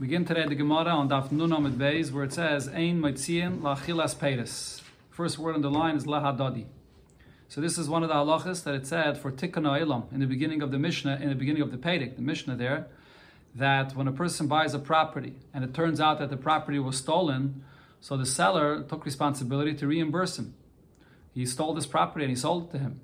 [0.00, 4.14] begin today the Gemara on Daf Nun Amid Beis, where it says, Ein Moitziin Lachilas
[4.14, 4.80] Peiris.
[5.10, 6.66] First word on the line is Lahadadi.
[7.48, 10.26] So this is one of the halachas that it said for Tikkun Olam in the
[10.26, 12.86] beginning of the Mishnah, in the beginning of the Pedic, the Mishnah there,
[13.56, 16.96] that when a person buys a property and it turns out that the property was
[16.96, 17.64] stolen,
[18.00, 20.54] so the seller took responsibility to reimburse him.
[21.34, 23.00] He stole this property and he sold it to him.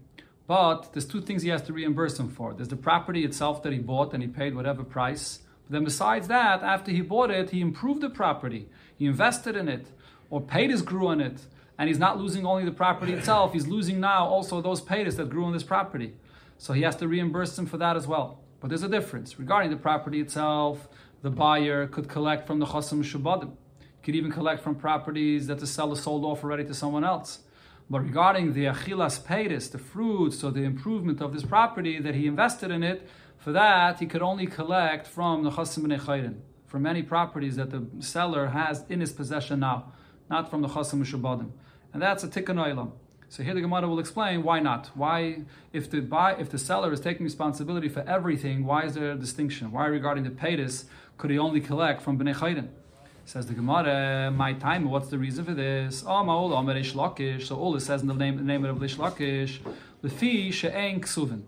[0.47, 2.55] But there's two things he has to reimburse him for.
[2.55, 5.41] There's the property itself that he bought and he paid whatever price.
[5.69, 8.69] Then besides that, after he bought it, he improved the property.
[8.97, 9.87] He invested in it
[10.31, 11.41] or paid his grew on it.
[11.79, 15.29] And he's not losing only the property itself, he's losing now also those payers that
[15.29, 16.15] grew on this property.
[16.59, 18.41] So he has to reimburse him for that as well.
[18.61, 19.39] But there's a difference.
[19.39, 20.89] Regarding the property itself,
[21.23, 23.53] the buyer could collect from the chasam shubadim.
[24.03, 27.41] Could even collect from properties that the seller sold off already to someone else.
[27.91, 32.27] But regarding the achilas peiris, the fruits or the improvement of this property that he
[32.27, 33.09] invested in it,
[33.45, 36.35] for that, he could only collect from the Chasim B'nei
[36.67, 39.93] from any properties that the seller has in his possession now,
[40.31, 41.51] not from the Chasim Shubadim.
[41.93, 42.93] And that's a tikkun oilam.
[43.29, 44.91] So here the Gemara will explain why not.
[44.95, 45.43] Why,
[45.75, 49.15] if the buy, if the seller is taking responsibility for everything, why is there a
[49.15, 49.73] distinction?
[49.73, 50.85] Why regarding the paytis
[51.19, 52.69] could he only collect from Bnei Chayden?
[53.27, 56.03] Says the Gemara, my time, what's the reason for this?
[56.07, 56.83] Oh, ma'ol, omer.
[57.41, 59.59] So Ula it says in the name, the name of Rish Lakish,
[60.01, 61.43] the fee she'en ksuvin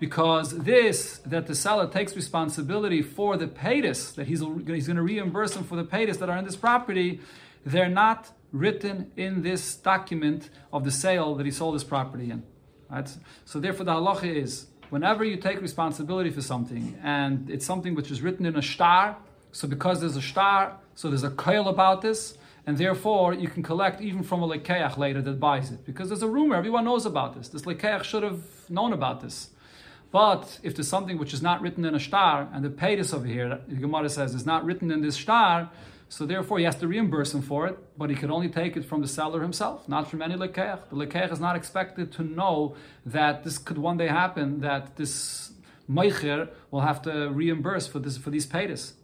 [0.00, 5.02] because this that the seller takes responsibility for the paytas that he's, he's going to
[5.02, 7.20] reimburse them for the paytas that are in this property,
[7.64, 12.42] they're not written in this document of the sale that he sold his property in.
[12.90, 13.08] Right?
[13.44, 18.10] So therefore, the halacha is whenever you take responsibility for something and it's something which
[18.10, 19.16] is written in a star,
[19.52, 23.62] so because there's a star, so there's a coil about this, and therefore you can
[23.62, 27.04] collect even from a lekeach later that buys it because there's a rumor everyone knows
[27.04, 27.48] about this.
[27.48, 29.50] This lekeach should have known about this.
[30.12, 33.26] But if there's something which is not written in a star, and the paytas over
[33.26, 35.70] here, the Gemara says, is not written in this star,
[36.08, 38.84] so therefore he has to reimburse him for it, but he could only take it
[38.84, 40.80] from the seller himself, not from any lekeach.
[40.90, 42.74] The lekeach is not expected to know
[43.06, 45.52] that this could one day happen, that this
[45.88, 48.94] meicher will have to reimburse for this for these paytas.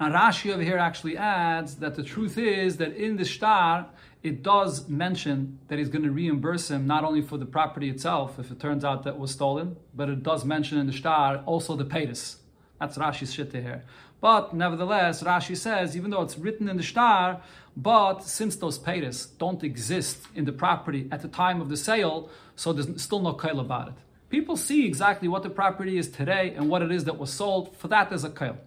[0.00, 3.86] And Rashi over here actually adds that the truth is that in the star,
[4.22, 8.38] it does mention that he's going to reimburse him not only for the property itself,
[8.38, 11.74] if it turns out that was stolen, but it does mention in the star also
[11.74, 12.36] the paytas.
[12.78, 13.84] That's Rashi's shit here.
[14.20, 17.42] But nevertheless, Rashi says, even though it's written in the star,
[17.76, 22.30] but since those paytas don't exist in the property at the time of the sale,
[22.54, 23.94] so there's still no kail about it.
[24.30, 27.76] People see exactly what the property is today and what it is that was sold.
[27.76, 28.58] For that, there's a kail.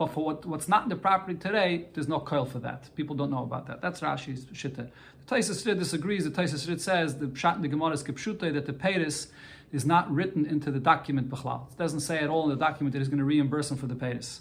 [0.00, 2.88] But for what, what's not in the property today, there's no coil for that.
[2.96, 3.82] People don't know about that.
[3.82, 4.88] That's Rashi's shitta.
[5.26, 6.24] The Taisus disagrees.
[6.24, 9.26] The Taisus says the pshat in the Gemara is kipshute that the payris
[9.72, 11.70] is not written into the document b'chlal.
[11.70, 13.88] It doesn't say at all in the document that he's going to reimburse him for
[13.88, 14.40] the payris.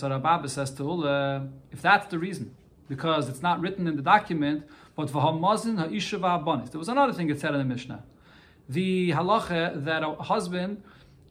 [0.00, 2.56] So says to if that's the reason,
[2.88, 4.64] because it's not written in the document,
[4.96, 5.20] but There
[6.80, 8.02] was another thing it said in the Mishnah.
[8.68, 10.82] The halacha that a husband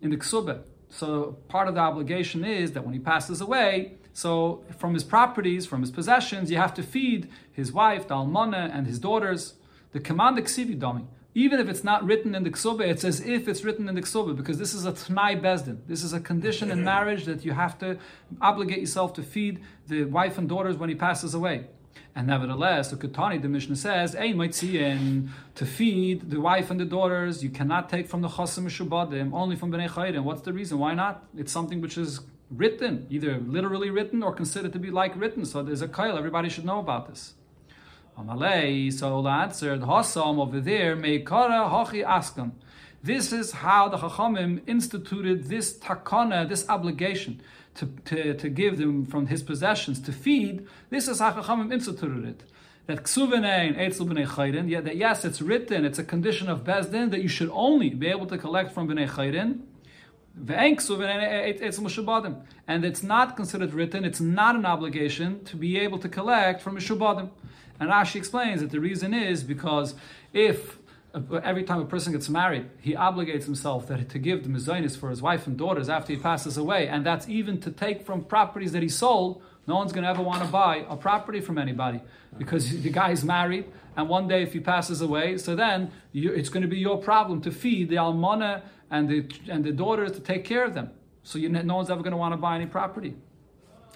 [0.01, 4.63] in the ksubah so part of the obligation is that when he passes away, so
[4.77, 8.88] from his properties, from his possessions, you have to feed his wife, the almana, and
[8.88, 9.53] his daughters.
[9.91, 11.05] The command ksivi dami.
[11.35, 14.01] Even if it's not written in the ksuba, it's as if it's written in the
[14.01, 15.77] ksuba because this is a tnai bezdin.
[15.88, 17.97] This is a condition in marriage that you have to
[18.41, 21.67] obligate yourself to feed the wife and daughters when he passes away.
[22.16, 26.86] And nevertheless, the Ketani, the Mishnah says, Ein Maitziyin, to feed the wife and the
[26.86, 30.24] daughters, you cannot take from the Chasim Shubadim, only from Bnei Chayrim.
[30.24, 30.80] What's the reason?
[30.80, 31.25] Why not?
[31.38, 35.46] It's something which is written, either literally written or considered to be like written.
[35.46, 37.36] So there's a kail, everybody should know about this.
[38.18, 42.52] Amalei, so answered, Hasam over there, Meikara Hachi Askan.
[43.02, 47.42] This is how the Chachamim instituted this takana, this obligation
[47.79, 52.25] to, to, to give them from his possessions to feed, this is how Chachamim instituted
[52.25, 52.44] it.
[52.88, 57.28] That ksuvenein b'nei chayrin, that yes, it's written, it's a condition of bezdin that you
[57.28, 59.62] should only be able to collect from b'nei chayrin.
[62.68, 66.77] And it's not considered written, it's not an obligation to be able to collect from
[66.77, 67.30] Mishubadim.
[67.80, 69.95] And Rashi explains that the reason is because
[70.31, 70.79] if
[71.13, 75.09] every time a person gets married, he obligates himself that to give the mezainis for
[75.09, 78.71] his wife and daughters after he passes away, and that's even to take from properties
[78.73, 79.41] that he sold.
[79.67, 82.01] No one's going to ever want to buy a property from anybody
[82.38, 83.65] because the guy's married,
[83.95, 86.97] and one day if he passes away, so then you, it's going to be your
[86.97, 90.91] problem to feed the almana and the and the daughters to take care of them.
[91.23, 93.15] So you, no one's ever going to want to buy any property,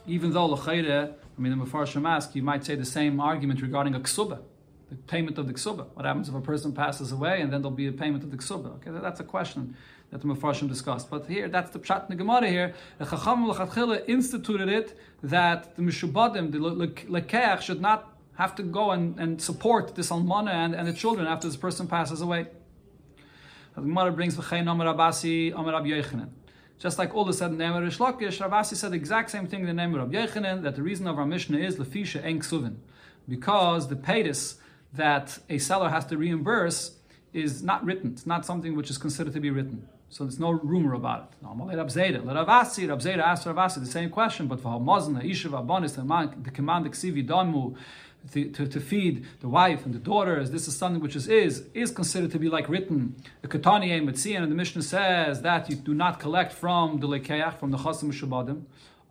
[0.07, 1.13] even though l'chayre.
[1.35, 4.39] I mean, the Mefarshim ask, you might say the same argument regarding a ksuba
[4.93, 5.87] the payment of the ksuba.
[5.93, 8.37] What happens if a person passes away and then there'll be a payment of the
[8.37, 8.75] ksuba?
[8.75, 9.75] Okay, that's a question
[10.11, 11.09] that the Mepharshim discussed.
[11.09, 12.75] But here, that's the Pshat in the Gemara here.
[12.99, 18.91] The Chacham L'chatchila instituted it that the Mishubadim, the Lekeach, should not have to go
[18.91, 22.47] and, and support this Almana and, and the children after this person passes away.
[23.75, 26.29] The Gemara brings V'chein Amar Ravasi, Amar Yochanan.
[26.77, 29.47] Just like Ula said in the name of Rish Lakish, Ravasi said the exact same
[29.47, 32.23] thing in the name of Rabbi Yochanan, that the reason of our Mishnah is Lefisha
[32.23, 32.75] En Ksuvin.
[33.27, 34.55] Because the paytis
[34.93, 36.97] that a seller has to reimburse
[37.33, 38.11] is not written.
[38.11, 39.87] It's not something which is considered to be written.
[40.09, 41.43] So there's no rumor about it.
[41.43, 42.23] No, let Rabzeda.
[42.23, 45.95] Let Ravasi, Rabzeda asked Ravasi the same question, but for Abonis,
[46.43, 47.75] the command,
[48.31, 51.65] to, to, to, feed the wife and the daughters, this is something which is is,
[51.73, 53.15] is considered to be like written.
[53.41, 57.59] The Katani Metzian and the Mishnah says that you do not collect from the Lekeach,
[57.59, 58.63] from the Chasim Shabbadim.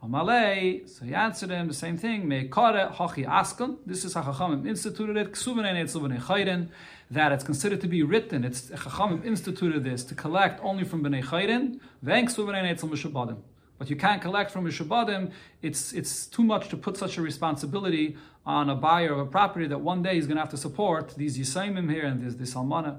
[0.03, 2.29] Amalei, so he answered him the same thing.
[2.29, 3.79] Hachi.
[3.87, 6.69] This is how Chachamim instituted it.
[7.13, 8.43] That it's considered to be written.
[8.43, 11.79] It's Chachamim instituted this to collect only from bnei chayrin.
[12.05, 13.37] Veng ksuvin
[13.79, 15.31] But you can't collect from mishabadim.
[15.61, 19.69] It's it's too much to put such a responsibility on a buyer of a property
[19.69, 22.55] that one day he's going to have to support these yisaimim here and this this
[22.55, 22.99] almana.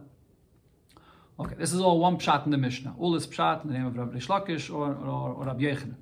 [1.38, 2.95] Okay, this is all one pshat in the Mishnah.
[2.97, 5.95] Ula's pshat in the name of Rabbi Shlakish or, or, or Rabbi Yechon.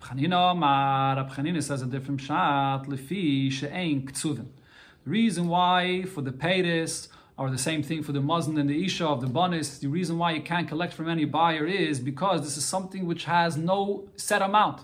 [0.00, 4.46] Chanina says a different pshat lefi.
[5.04, 7.08] The reason why for the paytis
[7.38, 10.18] or the same thing for the muzzin and the isha of the bonus, the reason
[10.18, 14.08] why you can't collect from any buyer is because this is something which has no
[14.16, 14.82] set amount.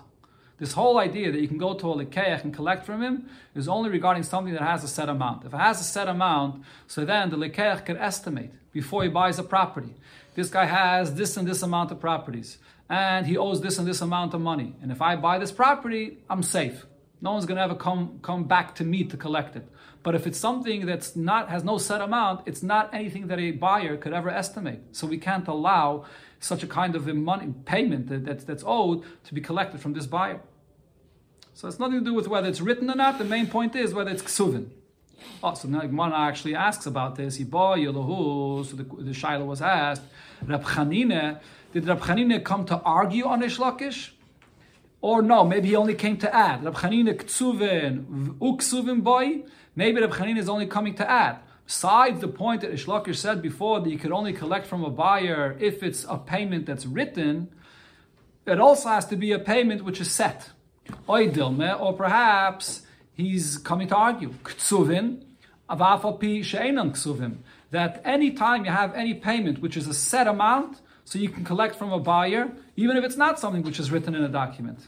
[0.59, 3.67] This whole idea that you can go to a lekeach and collect from him is
[3.67, 5.45] only regarding something that has a set amount.
[5.45, 9.39] If it has a set amount, so then the lekeach can estimate before he buys
[9.39, 9.95] a property.
[10.35, 12.59] This guy has this and this amount of properties
[12.93, 14.75] and he owes this and this amount of money.
[14.79, 16.85] And if I buy this property, I'm safe.
[17.21, 19.67] No one's to ever come, come back to me to collect it.
[20.03, 23.49] But if it's something that's not has no set amount, it's not anything that a
[23.49, 24.81] buyer could ever estimate.
[24.91, 26.05] So we can't allow
[26.39, 29.93] such a kind of a money payment that, that's, that's owed to be collected from
[29.93, 30.41] this buyer.
[31.55, 33.17] So it's nothing to do with whether it's written or not.
[33.17, 34.69] The main point is whether it's ksuvin.
[35.45, 37.35] Oh, so now Gemara actually asks about this.
[37.35, 40.03] He bought Yelahu, so the, the Shiloh was asked,
[40.45, 41.37] Rab Chanine,
[41.73, 44.11] did Rab Chanina come to argue on Rish Lakish?
[45.01, 46.63] Or no, maybe he only came to add.
[46.63, 49.43] Rab Chanina ktsuvin uksuvin boy.
[49.75, 51.39] Maybe Rab Chanina is only coming to add.
[51.65, 54.89] Besides the point that Rish Lakish said before that you could only collect from a
[54.89, 57.49] buyer if it's a payment that's written,
[58.45, 60.51] it also has to be a payment which is set.
[61.05, 64.29] Or perhaps he's coming to argue.
[64.45, 65.23] Ktsuvin.
[67.71, 71.43] That any time you have any payment which is a set amount, so you can
[71.43, 74.79] collect from a buyer, even if it's not something which is written in a document.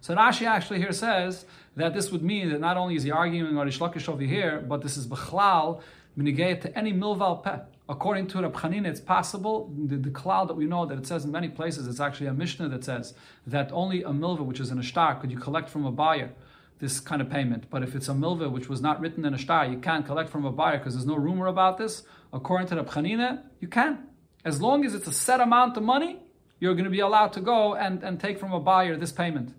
[0.00, 1.44] So Rashi actually here says
[1.76, 4.64] that this would mean that not only is he arguing on Rish Lakish over here,
[4.66, 5.82] but this is Bechlal,
[6.16, 7.58] minigayet to any milval peh.
[7.88, 8.56] According to Rab
[8.86, 12.00] it's possible, the, the cloud that we know that it says in many places, it's
[12.00, 13.14] actually a Mishnah that says
[13.46, 16.30] that only a milva, which is in a star, could you collect from a buyer
[16.78, 17.68] this kind of payment.
[17.70, 20.30] But if it's a milva which was not written in a star, you can't collect
[20.30, 22.02] from a buyer because there's no rumor about this.
[22.32, 24.06] According to the Chanina, you can.
[24.44, 26.20] As long as it's a set amount of money,
[26.60, 29.54] you're going to be allowed to go and, and take from a buyer this payment.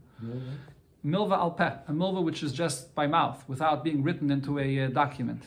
[1.06, 4.86] Milva al peh, a milva which is just by mouth, without being written into a
[4.86, 5.44] uh, document.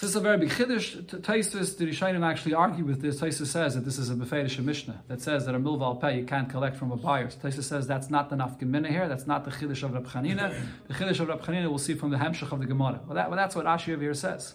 [0.00, 1.04] So this is a very big chiddush.
[1.20, 3.20] Taisus, the Rishayim actually argue with this.
[3.20, 6.12] Taisus says that this is a beferish Mishnah that says that a milva al peh
[6.12, 7.28] you can't collect from a buyer.
[7.28, 9.08] So Taisus says that's not the nafkin here.
[9.08, 10.58] That's not the chiddush of Rab Chanina.
[10.88, 13.00] The chiddush of Rab Chanina we'll see from the hemshach of the Gemara.
[13.06, 14.54] Well, that, well that's what Rashi here says.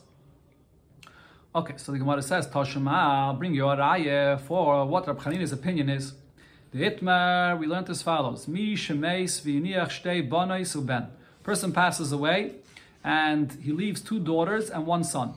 [1.53, 6.15] Okay, so the Gemara says, Toshima, bring your raya for what Rab Chanina's opinion is.
[6.71, 8.47] The Itmar, we learned as follows.
[8.47, 11.09] Mi shemeis v'yiniach shtei banais uben.
[11.43, 12.55] Person passes away,
[13.05, 15.35] and he leaves two daughters and one son.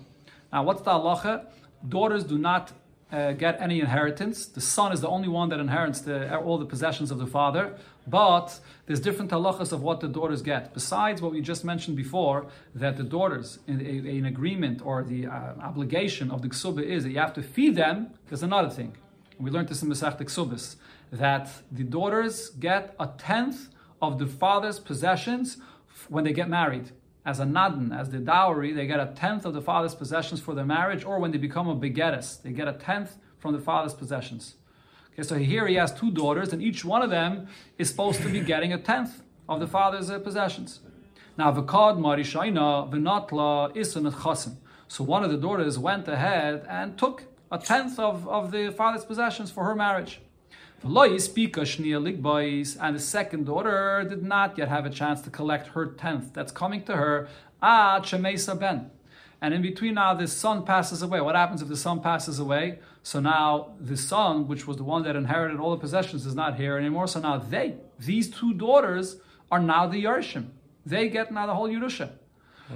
[0.50, 1.44] Now, what's the halacha?
[1.86, 2.72] Daughters do not
[3.12, 4.46] uh, get any inheritance.
[4.46, 7.76] The son is the only one that inherits the, all the possessions of the father.
[8.06, 10.72] But there's different halachas of what the daughters get.
[10.72, 15.52] Besides what we just mentioned before, that the daughters, in an agreement or the uh,
[15.62, 18.96] obligation of the ksuba is that you have to feed them, there's another thing.
[19.38, 20.76] We learned this in Masech Ksubis,
[21.12, 23.68] that the daughters get a tenth
[24.00, 25.58] of the father's possessions
[26.08, 26.92] when they get married.
[27.28, 30.54] As a nadan, as the dowry, they get a tenth of the father's possessions for
[30.54, 33.92] their marriage, or when they become a begetis, they get a tenth from the father's
[33.92, 34.54] possessions.
[35.12, 38.30] Okay, so here he has two daughters, and each one of them is supposed to
[38.30, 40.80] be getting a tenth of the father's uh, possessions.
[41.36, 44.56] Now, v'kad marishaina v'natla isun chasim.
[44.88, 49.04] So one of the daughters went ahead and took a tenth of, of the father's
[49.04, 50.22] possessions for her marriage.
[50.82, 50.96] And
[52.96, 56.32] the second daughter did not yet have a chance to collect her tenth.
[56.34, 57.28] That's coming to her.
[57.60, 58.00] Ah,
[58.58, 58.90] ben.
[59.40, 61.20] And in between now, this son passes away.
[61.20, 62.80] What happens if the son passes away?
[63.02, 66.56] So now the son, which was the one that inherited all the possessions, is not
[66.56, 67.06] here anymore.
[67.06, 69.20] So now they, these two daughters,
[69.50, 70.50] are now the Yershim.
[70.84, 72.10] They get now the whole Yerusha.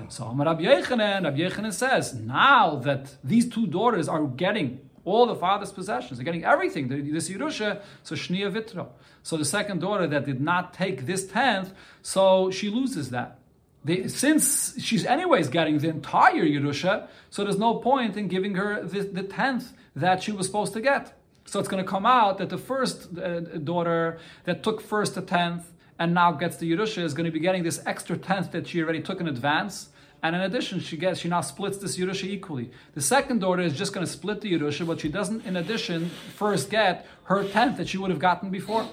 [0.08, 5.34] So Rabbi Yechanan, Rabbi Yechanan says, now that these two daughters are getting all the
[5.34, 8.88] father's possessions, they're getting everything, this Yerusha, so Shnia Vitra.
[9.22, 13.38] So the second daughter that did not take this tenth, so she loses that.
[13.84, 18.82] They, since she's anyways getting the entire Yerusha, so there's no point in giving her
[18.82, 21.18] the, the tenth that she was supposed to get.
[21.46, 25.22] So it's going to come out that the first uh, daughter that took first a
[25.22, 28.68] tenth and now gets the Yerusha is going to be getting this extra tenth that
[28.68, 29.88] she already took in advance.
[30.22, 32.70] And in addition, she gets she now splits this Yerusha equally.
[32.94, 36.10] The second daughter is just going to split the Yerusha, but she doesn't, in addition,
[36.36, 38.88] first get her tenth that she would have gotten before.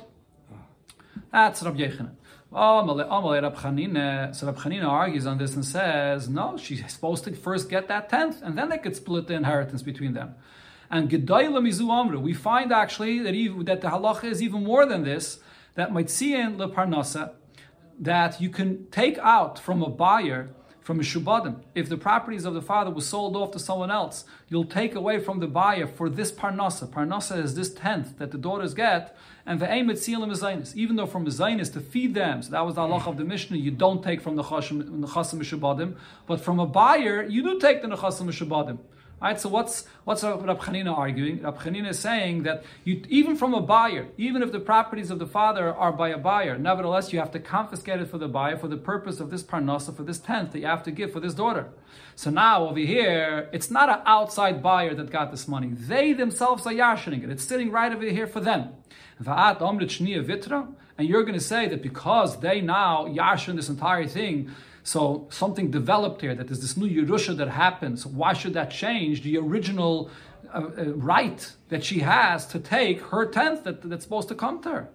[1.31, 2.15] That's Rabbi Yechanan.
[2.51, 3.55] So Rab
[4.57, 8.57] Chanina argues on this and says, no, she's supposed to first get that tenth, and
[8.57, 10.33] then they could split the inheritance between them.
[10.89, 14.87] And Gedayla Mizu Amru, we find actually that, even, that the halacha is even more
[14.87, 15.37] than this,
[15.75, 17.33] that Maitzian Leparnasa,
[17.99, 20.49] that you can take out from a buyer
[20.89, 21.61] from a shubadim.
[21.75, 25.19] If the properties of the father was sold off to someone else, you'll take away
[25.19, 26.87] from the buyer for this parnasa.
[26.87, 29.15] Parnasa is this tenth that the daughters get,
[29.45, 30.41] and the aim at sealim is
[30.75, 33.57] Even though from is to feed them, so that was the halach of the Mishnah,
[33.57, 37.87] you don't take from the chasim shubadim, but from a buyer, you do take the
[37.87, 38.27] nechasim
[39.21, 41.41] Right, so what's what's Rab Chanina arguing?
[41.41, 45.19] Rab Chanina is saying that you, even from a buyer, even if the properties of
[45.19, 48.57] the father are by a buyer, nevertheless you have to confiscate it for the buyer
[48.57, 51.19] for the purpose of this parnasa, for this tenth that you have to give for
[51.19, 51.67] this daughter.
[52.15, 55.71] So now over here, it's not an outside buyer that got this money.
[55.73, 57.29] They themselves are yashining it.
[57.29, 58.69] It's sitting right over here for them.
[60.99, 64.51] And you're going to say that because they now yashin this entire thing,
[64.83, 68.05] so something developed here, that there's this new Yerusha that happens.
[68.05, 70.09] Why should that change the original
[70.53, 74.61] uh, uh, right that she has to take her tenth that, that's supposed to come
[74.63, 74.89] to her?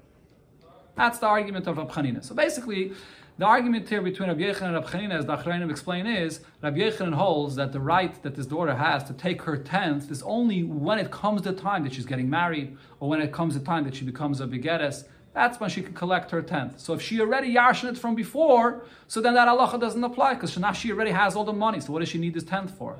[0.96, 2.92] That's the argument of Rab So basically,
[3.36, 7.14] the argument here between Rabbi Yechon and Rabbi as the Achrayim explain, is Rabbi Yechon
[7.14, 11.00] holds that the right that this daughter has to take her tenth is only when
[11.00, 13.96] it comes the time that she's getting married, or when it comes the time that
[13.96, 16.78] she becomes a begettes that's when she can collect her tenth.
[16.78, 20.56] So if she already yarshin it from before, so then that halacha doesn't apply because
[20.56, 21.80] now she already has all the money.
[21.80, 22.96] So what does she need this tenth for?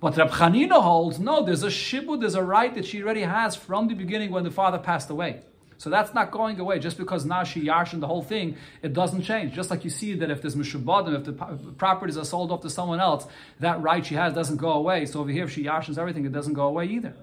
[0.00, 1.44] But Rab Chanina holds no.
[1.44, 4.50] There's a shibud, there's a right that she already has from the beginning when the
[4.50, 5.40] father passed away.
[5.78, 8.56] So that's not going away just because now she yarshin the whole thing.
[8.82, 9.54] It doesn't change.
[9.54, 12.70] Just like you see that if there's mishubadim, if the properties are sold off to
[12.70, 13.26] someone else,
[13.60, 15.06] that right she has doesn't go away.
[15.06, 17.14] So over here, if she yarshins everything, it doesn't go away either.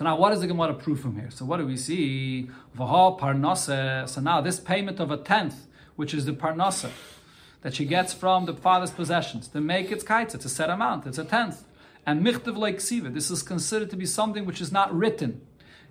[0.00, 1.28] So now, what is the Gemara proof from here?
[1.28, 2.48] So what do we see?
[2.74, 4.08] V'ha parnasa.
[4.08, 5.66] So now, this payment of a tenth,
[5.96, 6.88] which is the parnasa,
[7.60, 11.06] that she gets from the father's possessions, to make its kites, it's a set amount,
[11.06, 11.64] it's a tenth.
[12.06, 15.42] And michtav like siva, this is considered to be something which is not written.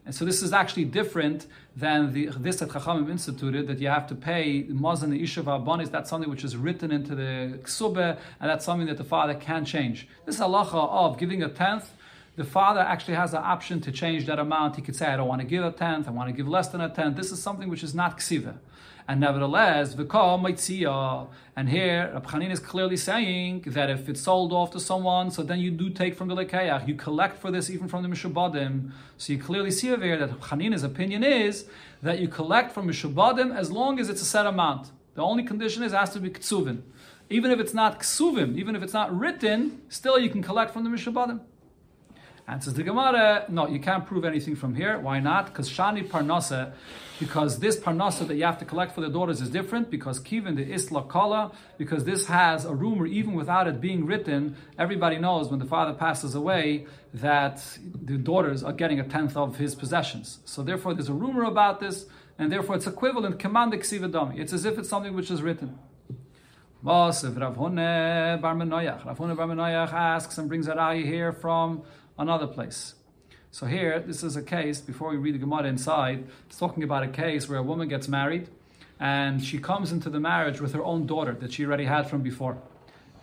[0.08, 4.08] And so this is actually different than the this that Chachamim instituted that you have
[4.08, 5.92] to pay the mazan the ishav abonis.
[5.92, 9.66] That's something which is written into the ksube, and that's something that the father can
[9.66, 10.08] change.
[10.26, 11.92] This halacha of giving a tenth
[12.40, 14.78] the father actually has the option to change that amount.
[14.78, 16.70] He could say, I don't want to give a tenth, I want to give less
[16.70, 17.18] than a tenth.
[17.18, 18.54] This is something which is not ksiva.
[19.10, 21.28] And nevertheless, v'kol mitzia.
[21.58, 25.44] And here, Rab Chanin is clearly saying that if it's sold off to someone, so
[25.44, 26.88] then you do take from the lekayach.
[26.88, 28.92] You collect for this even from the mishubadim.
[29.18, 31.66] So you clearly see over here that Rab Chanin's opinion is
[32.02, 34.92] that you collect from mishubadim as long as it's a set amount.
[35.16, 36.84] The only condition is it has to be ksuvin.
[37.30, 40.86] Even if it's not ksuvim, even if it's not written, still you can collect from
[40.86, 41.42] the mishubadim.
[42.50, 44.98] Answers the Gemara, no, you can't prove anything from here.
[44.98, 45.46] Why not?
[45.46, 46.72] Because Shani Parnasa,
[47.20, 50.56] because this Parnasa that you have to collect for the daughters is different, because Kivin
[50.56, 55.50] the Isla Kala, because this has a rumor, even without it being written, everybody knows
[55.50, 60.40] when the father passes away that the daughters are getting a tenth of his possessions.
[60.44, 62.08] So therefore there's a rumor about this,
[62.40, 65.78] and therefore it's equivalent, command It's as if it's something which is written.
[66.82, 71.84] Rav Hune Bar Menoyach asks and brings a raya here from
[72.20, 72.94] another place.
[73.50, 77.02] So here, this is a case, before we read the Gemara inside, it's talking about
[77.02, 78.48] a case where a woman gets married
[79.00, 82.22] and she comes into the marriage with her own daughter that she already had from
[82.22, 82.62] before.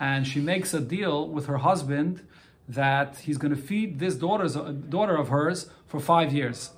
[0.00, 2.26] And she makes a deal with her husband
[2.68, 6.70] that he's going to feed this daughter's, uh, daughter of hers for five years.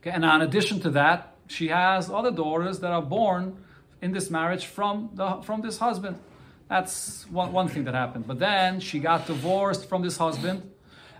[0.00, 3.58] Okay, and in addition to that, she has other daughters that are born
[4.00, 6.18] in this marriage from, the, from this husband.
[6.68, 8.26] That's one, one thing that happened.
[8.26, 10.70] But then she got divorced from this husband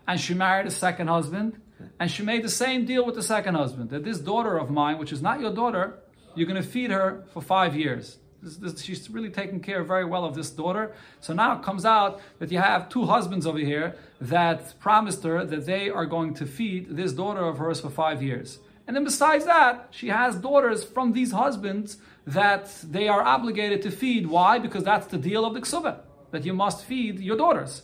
[0.07, 1.61] and she married a second husband
[1.99, 4.99] and she made the same deal with the second husband that this daughter of mine,
[4.99, 5.99] which is not your daughter,
[6.35, 8.19] you're going to feed her for five years.
[8.43, 10.95] This, this, she's really taking care very well of this daughter.
[11.21, 15.45] So now it comes out that you have two husbands over here that promised her
[15.45, 18.61] that they are going to feed this daughter of hers for five years.
[18.89, 23.91] And then besides that, she has daughters from these husbands that they are obligated to
[23.91, 24.27] feed.
[24.27, 24.59] Why?
[24.59, 27.83] Because that's the deal of the ksuba, that you must feed your daughters.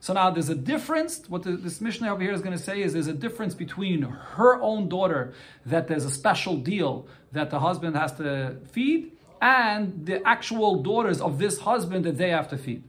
[0.00, 1.28] So now there's a difference.
[1.28, 4.60] What this Mishnah over here is going to say is there's a difference between her
[4.62, 5.34] own daughter,
[5.66, 11.20] that there's a special deal that the husband has to feed, and the actual daughters
[11.20, 12.82] of this husband that they have to feed.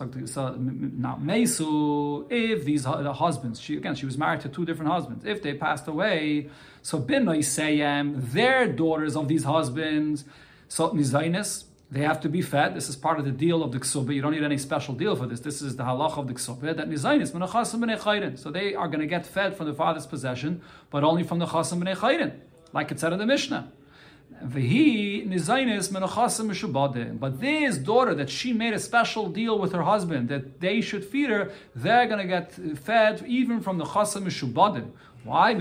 [0.00, 5.24] Now Mesu, if these the husbands, she again she was married to two different husbands.
[5.24, 6.48] If they passed away,
[6.80, 10.24] so bin Seyem, their daughters of these husbands,
[10.68, 12.74] so Nizainis, they have to be fed.
[12.74, 14.14] This is part of the deal of the ksuba.
[14.14, 15.40] You don't need any special deal for this.
[15.40, 16.74] This is the halach of the ksuba.
[16.74, 21.04] That nizainis menachasim So they are going to get fed from the father's possession, but
[21.04, 22.32] only from the chasim b'nei
[22.72, 23.70] like it said in the Mishnah.
[24.40, 24.54] But
[27.40, 31.30] this daughter that she made a special deal with her husband that they should feed
[31.30, 34.92] her, they're going to get fed even from the chasim mishubadim.
[35.24, 35.54] Why?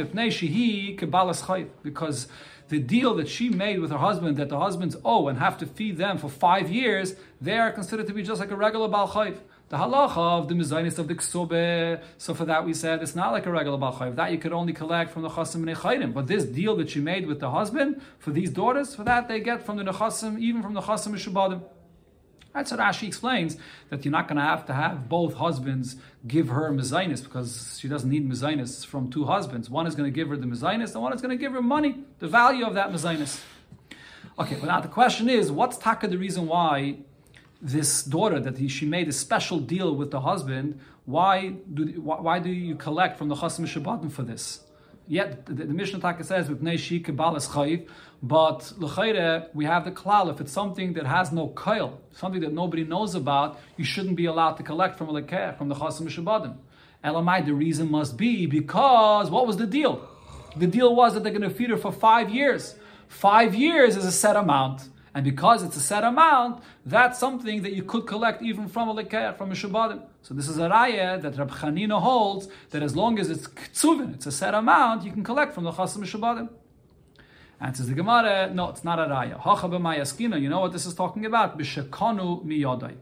[1.83, 2.27] Because
[2.69, 5.65] the deal that she made with her husband that the husbands owe and have to
[5.65, 9.09] feed them for five years, they are considered to be just like a regular Baal
[9.09, 9.37] Chayv.
[9.71, 12.01] The halacha of the mizainis of the ksobe.
[12.17, 14.17] So for that we said it's not like a regular balchayv.
[14.17, 17.25] That you could only collect from the chasim and But this deal that she made
[17.25, 20.73] with the husband for these daughters, for that they get from the nechasim, even from
[20.73, 21.63] the chasim shabadim.
[22.53, 23.55] Right, so Rashi explains
[23.89, 25.95] that you're not going to have to have both husbands
[26.27, 29.69] give her mezainis because she doesn't need mezainis from two husbands.
[29.69, 31.61] One is going to give her the mezainis, the one is going to give her
[31.61, 33.39] money, the value of that mezainis.
[34.37, 36.97] Okay, but now the question is, what's taka the reason why
[37.61, 40.79] this daughter that he, she made a special deal with the husband?
[41.05, 44.61] Why do why, why do you collect from the chasim shabbatim for this?
[45.07, 47.87] Yet the, the, the Mishnah Taka says with Neishi Kabbalas Chayiv,
[48.23, 50.31] but l'chayre we have the klal.
[50.31, 54.25] If it's something that has no kail, something that nobody knows about, you shouldn't be
[54.25, 56.55] allowed to collect from a lekeh, from the chasim shabadim.
[57.03, 60.07] Elamai, the reason must be because what was the deal?
[60.55, 62.75] The deal was that they're going to feed her for five years.
[63.07, 64.87] Five years is a set amount.
[65.13, 68.93] And because it's a set amount, that's something that you could collect even from a
[68.93, 70.03] lekeach, from a shabbatim.
[70.21, 74.13] So this is a raya that Rab Chanina holds that as long as it's ktsuvin,
[74.15, 76.49] it's a set amount, you can collect from the chasim shabbatim.
[77.59, 79.39] Answers the Gemara, no, it's not a raya.
[79.39, 81.59] Hacha you know what this is talking about?
[81.59, 82.95] B'shekanu miyodai.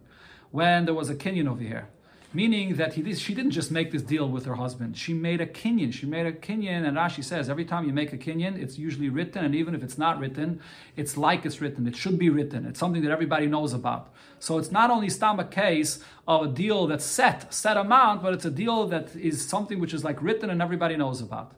[0.51, 1.89] When there was a kinyan over here
[2.31, 4.97] meaning that he, she didn't just make this deal with her husband.
[4.97, 5.91] She made a kinyan.
[5.93, 9.09] She made a kinyan, and Rashi says every time you make a kinyan, it's usually
[9.09, 10.61] written, and even if it's not written,
[10.95, 11.87] it's like it's written.
[11.87, 12.65] It should be written.
[12.65, 14.13] It's something that everybody knows about.
[14.39, 18.33] So it's not only stam a case of a deal that's set, set amount, but
[18.33, 21.53] it's a deal that is something which is like written and everybody knows about.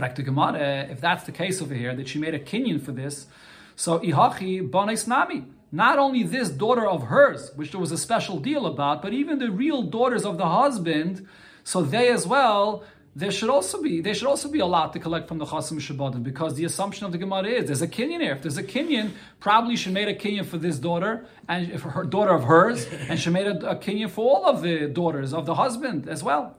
[0.00, 3.26] If that's the case over here, that she made a kinyan for this,
[3.74, 8.38] so ihachi bones nami not only this daughter of hers, which there was a special
[8.38, 11.26] deal about, but even the real daughters of the husband,
[11.64, 15.26] so they as well, there should also be they should also be allowed to collect
[15.26, 18.32] from the chasim shabbatim because the assumption of the Gemara is there's a kinyan here.
[18.32, 22.04] If there's a kinyan, probably she made a kinyan for this daughter and for her
[22.04, 25.46] daughter of hers, and she made a, a kinyan for all of the daughters of
[25.46, 26.56] the husband as well.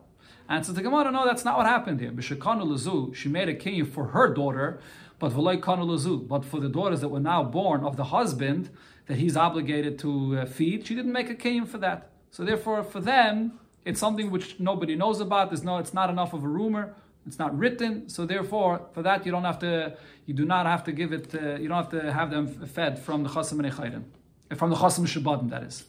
[0.50, 2.12] And so the Gemara, no, that's not what happened here.
[2.22, 4.82] She made a kinyan for her daughter,
[5.19, 8.69] but but for the daughters that were now born of the husband,
[9.10, 10.86] that he's obligated to uh, feed.
[10.86, 12.12] She didn't make a kiyum for that.
[12.30, 15.50] So therefore, for them, it's something which nobody knows about.
[15.50, 16.93] There's no, it's not enough of a rumor.
[17.26, 18.08] It's not written.
[18.08, 21.34] So therefore, for that, you don't have to, you do not have to give it,
[21.34, 23.58] uh, you don't have to have them fed from the chasim
[24.52, 25.86] and from the chasim shabadim, that is.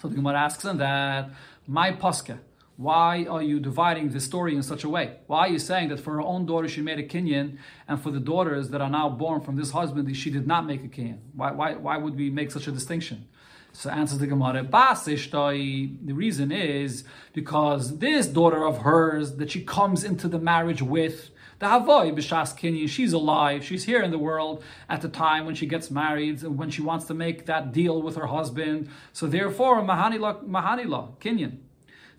[0.00, 1.30] So the Gemara asks them that,
[1.66, 2.38] my paska,
[2.80, 5.18] why are you dividing the story in such a way?
[5.26, 8.10] Why are you saying that for her own daughter she made a kinyan, and for
[8.10, 11.18] the daughters that are now born from this husband she did not make a kinyan?
[11.34, 13.28] Why, why, why would we make such a distinction?
[13.74, 20.02] So answers the Gemara, the reason is because this daughter of hers that she comes
[20.02, 24.64] into the marriage with, the Havoy B'Shas Kinyan, she's alive, she's here in the world
[24.88, 28.00] at the time when she gets married, and when she wants to make that deal
[28.00, 28.88] with her husband.
[29.12, 31.58] So therefore, Mahanila, Mahanila, Kinyan.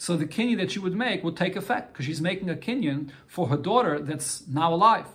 [0.02, 3.12] So the kinyan that she would make would take effect because she's making a kinyan
[3.28, 5.06] for her daughter that's now alive.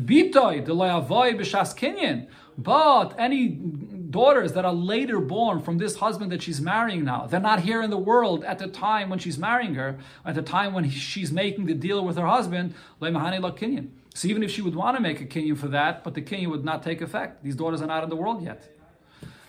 [0.00, 2.28] Bitoy b'shas kinyan.
[2.56, 7.40] But any daughters that are later born from this husband that she's marrying now, they're
[7.40, 10.72] not here in the world at the time when she's marrying her, at the time
[10.74, 13.88] when she's making the deal with her husband, lemahani kinyan.
[14.14, 16.50] So even if she would want to make a kinyan for that, but the kinyan
[16.50, 17.42] would not take effect.
[17.42, 18.62] These daughters are not in the world yet.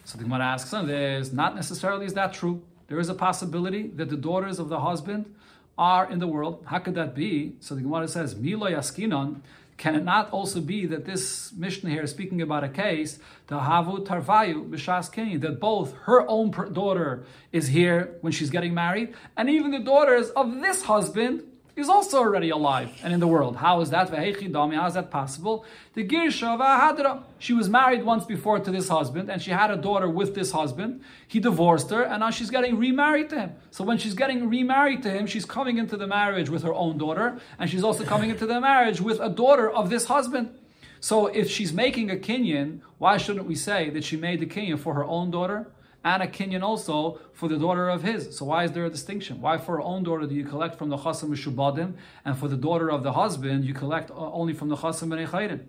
[0.05, 3.87] So the Gemara asks them, there's not necessarily is that true there is a possibility
[3.87, 5.33] that the daughters of the husband
[5.77, 6.63] are in the world.
[6.65, 7.53] How could that be?
[7.59, 9.41] So the Gemara says, Milo yaskinon
[9.77, 13.59] Can it not also be that this Mishnah here is speaking about a case, the
[13.59, 19.13] Havu Tarvayu B'Shas Kinyan, that both her own daughter is here when she's getting married,
[19.35, 21.43] and even the daughters of this husband
[21.77, 23.57] is also already alive and in the world.
[23.57, 24.09] How is that?
[24.09, 25.63] How is that possible?
[25.93, 27.23] The Girsha of.
[27.37, 30.51] She was married once before to this husband, and she had a daughter with this
[30.51, 31.01] husband.
[31.27, 33.51] He divorced her, and now she's getting remarried to him.
[33.69, 36.97] So when she's getting remarried to him, she's coming into the marriage with her own
[36.97, 40.57] daughter, and she's also coming into the marriage with a daughter of this husband.
[40.99, 44.79] So if she's making a kinyan, why shouldn't we say that she made the kinyan
[44.79, 45.71] for her own daughter?
[46.03, 48.37] And a kinyan also for the daughter of his.
[48.37, 49.41] So why is there a distinction?
[49.41, 51.93] Why for her own daughter do you collect from the chasam mishubadim,
[52.25, 55.59] and for the daughter of the husband you collect only from the chasam b'nei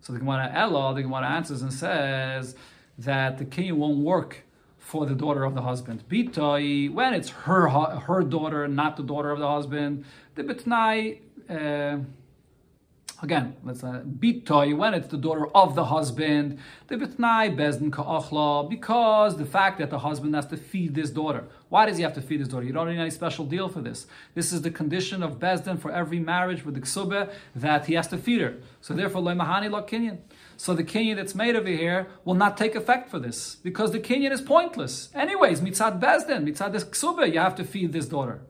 [0.00, 2.56] So the Gemara Ella, the Gemara answers and says
[2.98, 4.44] that the kinyan won't work
[4.78, 6.04] for the daughter of the husband.
[6.08, 11.20] Bitoi, when it's her her daughter, not the daughter of the husband, the bitnai.
[11.48, 11.98] Uh,
[13.22, 18.68] Again, let's uh, bitoy when it's the daughter of the husband, the bitnai bezdin ka'achla,
[18.68, 21.48] because the fact that the husband has to feed this daughter.
[21.70, 22.66] Why does he have to feed his daughter?
[22.66, 24.06] You don't need any special deal for this.
[24.34, 28.06] This is the condition of bezdin for every marriage with the ksube that he has
[28.08, 28.58] to feed her.
[28.82, 30.18] So therefore, mahani lo kinyan.
[30.58, 34.00] So the kinyan that's made over here will not take effect for this because the
[34.00, 35.08] kinyan is pointless.
[35.14, 38.42] Anyways, mitzad bezdin, mitzad this ksube, you have to feed this daughter.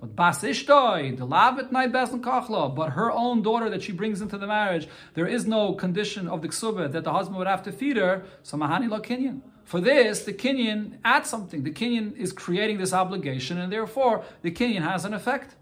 [0.00, 4.20] But bas ishtoi, the lavet nai besen kachla, but her own daughter that she brings
[4.20, 7.62] into the marriage, there is no condition of the ksubah that the husband would have
[7.62, 9.40] to feed her, so mahani lo kinyan.
[9.64, 11.62] For this, the kinyan adds something.
[11.62, 15.56] The kinyan is creating this obligation, and therefore the kinyan has an effect.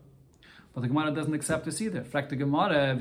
[0.74, 2.00] But the Gemara doesn't accept this either.
[2.00, 2.98] The Gemara.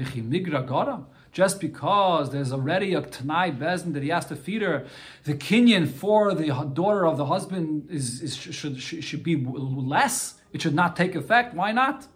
[1.31, 4.85] Just because there's already a Tanai Bezin that he has to feed her,
[5.23, 10.40] the kinyan for the daughter of the husband is, is should, should, should be less
[10.53, 11.53] it should not take effect.
[11.53, 12.07] Why not?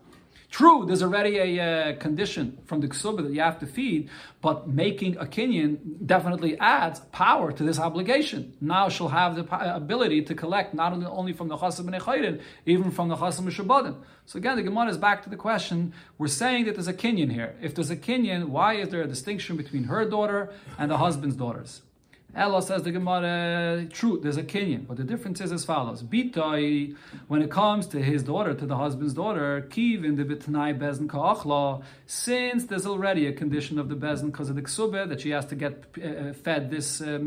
[0.52, 4.10] True, there's already a uh, condition from the ksuba that you have to feed,
[4.41, 8.54] but making a kinyan definitely adds power to this obligation.
[8.62, 13.10] Now she'll have the ability to collect not only from the chasam and even from
[13.10, 14.02] the chasam shabadim.
[14.28, 17.34] So again, the Gemara is back to the question: We're saying that there's a kinyan
[17.34, 17.56] here.
[17.62, 21.36] If there's a kinyan, why is there a distinction between her daughter and the husband's
[21.36, 21.82] daughters?
[22.36, 26.04] Ella says the Gemara, true, there's a kinyan, but the difference is as follows.
[26.04, 26.93] Bitai,
[27.30, 31.08] when it comes to his daughter, to the husband's daughter, kiv in the bitnai bezin
[31.08, 35.30] ka'achla, since there's already a condition of the bezin because of the ksube, that she
[35.30, 37.19] has to get uh, fed this uh,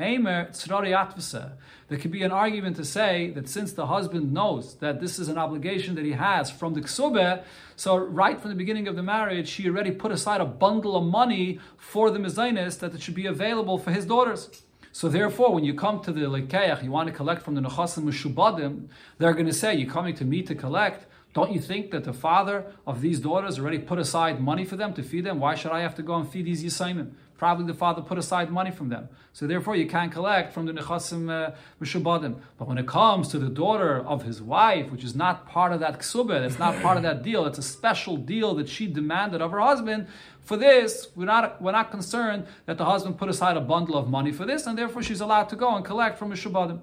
[0.00, 5.28] There could be an argument to say that since the husband knows that this is
[5.28, 7.44] an obligation that he has from the ksube,
[7.76, 11.04] so right from the beginning of the marriage, she already put aside a bundle of
[11.04, 14.62] money for the mezainis that it should be available for his daughters.
[14.92, 18.04] So therefore, when you come to the lekeach, you want to collect from the nechasim
[18.04, 21.06] mishubadim, they're going to say, you're coming to me to collect.
[21.32, 24.92] Don't you think that the father of these daughters already put aside money for them
[24.94, 25.38] to feed them?
[25.38, 27.12] Why should I have to go and feed these Yisayimim?
[27.40, 29.08] Probably the father put aside money from them.
[29.32, 32.38] So therefore you can't collect from the Nechasim uh, Mishubadim.
[32.58, 35.80] But when it comes to the daughter of his wife, which is not part of
[35.80, 39.40] that ksubah, that's not part of that deal, it's a special deal that she demanded
[39.40, 40.06] of her husband,
[40.42, 44.06] for this, we're not, we're not concerned that the husband put aside a bundle of
[44.06, 46.82] money for this, and therefore she's allowed to go and collect from Mishubadim.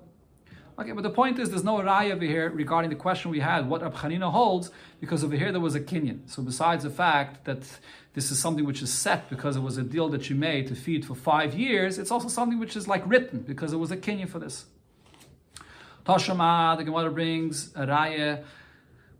[0.80, 3.68] Okay, but the point is, there's no raya over here regarding the question we had,
[3.68, 6.30] what Abchanina holds, because over here there was a kinyan.
[6.30, 7.64] So besides the fact that
[8.14, 10.76] this is something which is set because it was a deal that you made to
[10.76, 13.98] feed for five years, it's also something which is like written because it was a
[13.98, 14.66] kinyan for this.
[16.06, 18.44] Tashama, the Gemara brings a raya.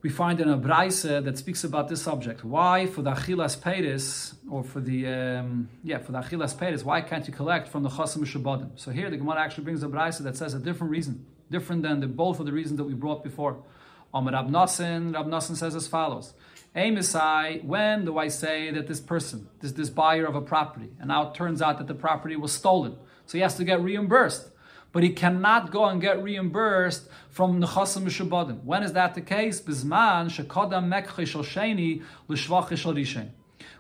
[0.04, 2.44] We find in a braise that speaks about this subject.
[2.46, 7.02] Why for the achilas peiris, or for the um, yeah for the achilas peiris, why
[7.02, 8.70] can't you collect from the chasim shabadim?
[8.76, 12.00] So here the Gemara actually brings a braise that says a different reason different than
[12.00, 13.64] the, both of the reasons that we brought before.
[14.14, 16.34] Amar Rab Nassin, Rab Nassin says as follows.
[16.76, 21.08] Amisai, when do I say that this person, this, this buyer of a property, and
[21.08, 24.50] now it turns out that the property was stolen, so he has to get reimbursed.
[24.92, 28.64] But he cannot go and get reimbursed from Nechasim Mishabadim.
[28.64, 29.60] When is that the case?
[29.60, 31.34] Bizman shekodam mekchish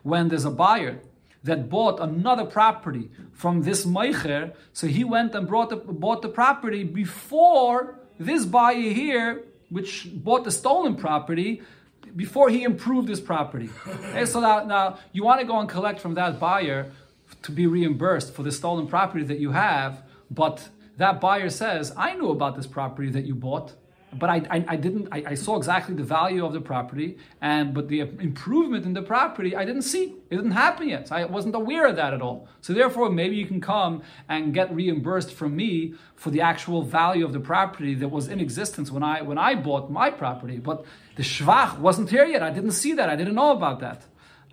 [0.03, 0.99] When there's a buyer
[1.47, 6.29] that bought another property from this Meicher, so he went and brought the, bought the
[6.29, 11.61] property before this buyer here, which bought the stolen property,
[12.15, 13.69] before he improved his property.
[13.87, 16.91] okay, so now, now you want to go and collect from that buyer
[17.43, 22.15] to be reimbursed for the stolen property that you have, but that buyer says, I
[22.15, 23.73] knew about this property that you bought
[24.13, 27.73] but I, I, I didn't I, I, saw exactly the value of the property and
[27.73, 30.15] but the improvement in the property I didn't see.
[30.29, 31.09] It didn't happen yet.
[31.09, 32.47] So I wasn't aware of that at all.
[32.61, 37.25] So therefore maybe you can come and get reimbursed from me for the actual value
[37.25, 40.57] of the property that was in existence when I when I bought my property.
[40.57, 42.41] But the shvach wasn't here yet.
[42.41, 43.09] I didn't see that.
[43.09, 44.03] I didn't know about that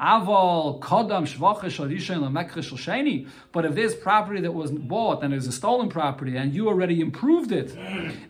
[0.01, 3.29] Aval kodam shvachesh arishan lamekresh sheni.
[3.53, 7.01] But if there's property that was bought and is a stolen property and you already
[7.01, 7.77] improved it,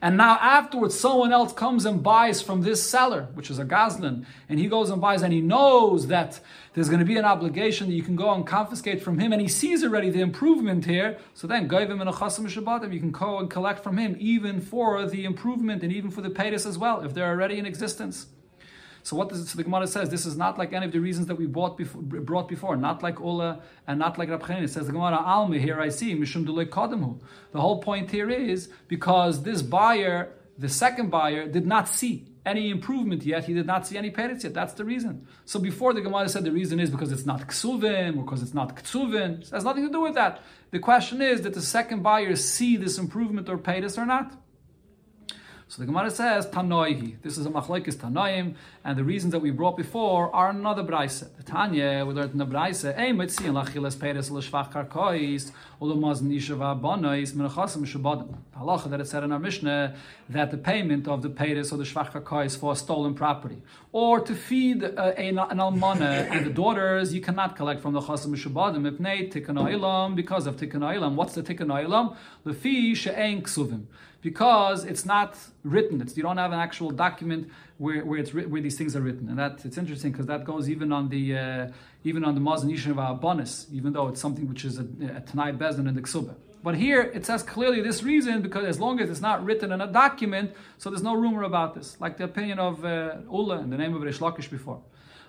[0.02, 4.26] and now afterwards someone else comes and buys from this seller, which is a gazlan,
[4.50, 6.38] and he goes and buys and he knows that
[6.74, 9.40] there's going to be an obligation that you can go and confiscate from him, and
[9.40, 11.18] he sees already the improvement here.
[11.32, 15.24] So then, and achasim shabbatim, you can go and collect from him even for the
[15.24, 18.26] improvement and even for the paytas as well, if they're already in existence.
[19.04, 21.26] So what does, so the Gemara says this is not like any of the reasons
[21.26, 24.62] that we bought before, brought before, not like Ula and not like Rabchanin.
[24.62, 27.20] It says the Gemara Almi here I see Mishum Kademu.
[27.52, 32.70] The whole point here is because this buyer, the second buyer, did not see any
[32.70, 33.44] improvement yet.
[33.44, 34.54] He did not see any peretz yet.
[34.54, 35.26] That's the reason.
[35.44, 38.54] So before the Gemara said the reason is because it's not ksuvin or because it's
[38.54, 39.42] not ksuvin.
[39.42, 40.42] It has nothing to do with that.
[40.70, 44.32] The question is that the second buyer see this improvement or peretz or not.
[45.66, 47.16] So the Gemara says Tanoihi.
[47.22, 51.26] This is a machlekes Tanoim, and the reasons that we brought before are another brayse.
[51.38, 52.84] The Tanya we learned in the brayse.
[52.96, 58.36] Ei mitzi and lachilas peres l'shvach karkois ulamaz nishava bonois menachasim shabadim.
[58.54, 59.96] Halacha that it said in our Mishnah
[60.28, 64.34] that the payment of the peres or the shvach karkois for stolen property, or to
[64.34, 68.88] feed uh, an, an almana and the daughters, you cannot collect from the chasim shabadim
[68.90, 73.86] ipnei tikkun because of tikkun What's the tikkun The fee she'ein ksuvim
[74.24, 76.00] because it's not written.
[76.00, 79.28] It's, you don't have an actual document where, where it's where these things are written,
[79.28, 81.68] and that it's interesting because that goes even on the uh,
[82.04, 84.86] even on the Mazan Yishin bonus, even though it's something which is a,
[85.18, 86.34] a Tanai Bezdin and the Ksuba.
[86.62, 89.82] But here it says clearly this reason because as long as it's not written in
[89.82, 93.68] a document, so there's no rumor about this, like the opinion of uh, Ula in
[93.68, 94.80] the name of Rish Lakish before.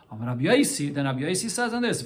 [0.10, 2.02] Rabbi Yaisi, then Rabbi Yaisi says on this,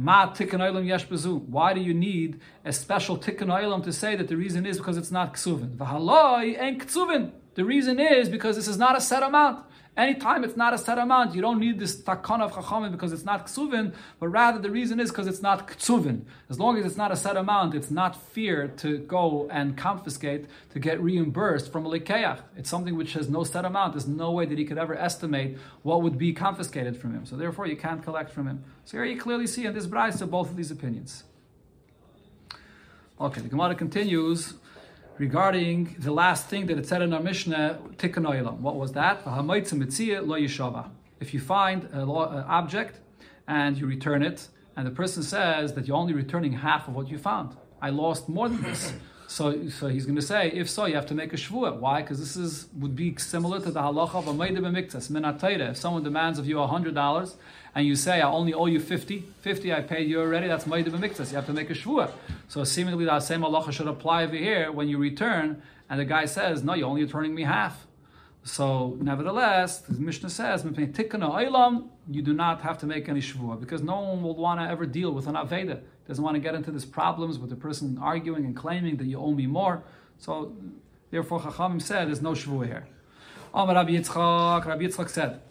[0.00, 1.42] Ma tikkun yesh bezu.
[1.42, 4.96] Why do you need a special tikkun olam to say that the reason is because
[4.96, 5.76] it's not ksuvin?
[5.76, 7.32] V'haloi en ksuvin.
[7.54, 9.64] The reason is because this is not a set amount.
[9.98, 13.24] Anytime it's not a set amount, you don't need this takana of chachamim because it's
[13.24, 16.22] not ksuvin, but rather the reason is because it's not ksuvin.
[16.48, 20.46] As long as it's not a set amount, it's not fear to go and confiscate
[20.70, 22.40] to get reimbursed from a lekeach.
[22.56, 23.94] It's something which has no set amount.
[23.94, 27.26] There's no way that he could ever estimate what would be confiscated from him.
[27.26, 28.62] So therefore, you can't collect from him.
[28.84, 31.24] So here you clearly see in this brayse both of these opinions.
[33.20, 34.54] Okay, the Gemara continues
[35.18, 38.58] regarding the last thing that it said in our Mishnah, Tikkun Oilam.
[38.58, 39.22] What was that?
[41.20, 43.00] If you find an object
[43.46, 47.08] and you return it, and the person says that you're only returning half of what
[47.08, 48.92] you found, I lost more than this.
[49.26, 51.76] So, so he's going to say, if so, you have to make a shvuah.
[51.78, 52.00] Why?
[52.00, 55.70] Because this is would be similar to the halacha of a minatayre.
[55.70, 57.36] If someone demands of you hundred dollars
[57.78, 60.90] and you say, I only owe you 50, 50 I paid you already, that's maida
[60.90, 61.30] b'miktas.
[61.30, 62.10] You have to make a shvuah.
[62.48, 66.24] So seemingly that same halacha should apply over here when you return, and the guy
[66.24, 67.86] says, no, you're only returning me half.
[68.42, 74.00] So, nevertheless, the Mishnah says, you do not have to make any shvuah because no
[74.00, 76.84] one will want to ever deal with an Aveda doesn't want to get into these
[76.84, 79.84] problems with the person arguing and claiming that you owe me more.
[80.18, 80.52] So,
[81.12, 82.88] therefore, Chachamim said there's no shvu here.
[83.54, 85.42] Amar Rabbi Yitzchak, Rabbi Yitzchak said,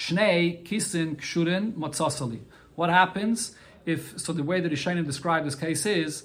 [0.00, 2.40] Shnei kisin kshurin matzasali.
[2.74, 6.24] What happens if, so the way that Rishonim describe this case is,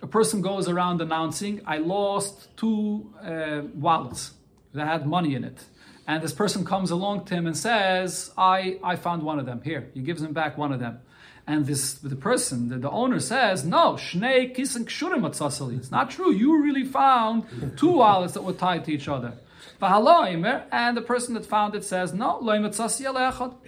[0.00, 4.32] a person goes around announcing, I lost two uh, wallets
[4.74, 5.64] that had money in it.
[6.06, 9.60] And this person comes along to him and says, I, I found one of them.
[9.62, 11.00] Here, he gives him back one of them.
[11.48, 15.76] And this the person, the, the owner says, no, shnei kisen kshurim.
[15.78, 16.32] It's not true.
[16.32, 19.32] You really found two wallets that were tied to each other.
[19.80, 22.40] And the person that found it says, no,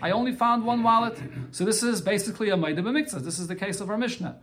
[0.02, 1.18] I only found one wallet.
[1.52, 3.22] So this is basically a Maida B'miktzah.
[3.22, 4.38] This is the case of our Mishnah.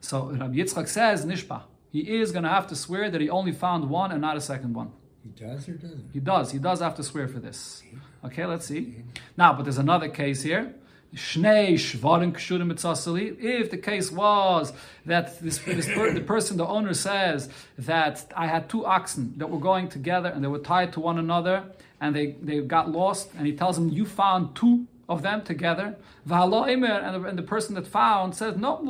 [0.00, 1.62] So Rabbi Yitzchak says, Nishpa.
[1.90, 4.40] He is going to have to swear that he only found one and not a
[4.40, 4.92] second one.
[5.22, 6.10] He does or doesn't?
[6.12, 6.50] He does.
[6.50, 7.82] He does have to swear for this.
[8.24, 9.04] Okay, let's see.
[9.36, 10.74] Now, but there's another case here.
[11.14, 13.38] Shnei shvarim kshurim mitzasali.
[13.38, 14.72] If the case was
[15.04, 19.50] that this, this per, the person, the owner says that I had two oxen that
[19.50, 21.64] were going together and they were tied to one another
[22.00, 25.96] and they, they got lost, and he tells him, You found two of them together.
[26.28, 28.82] And the, and the person that found says, No,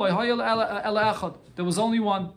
[1.55, 2.31] there was only one.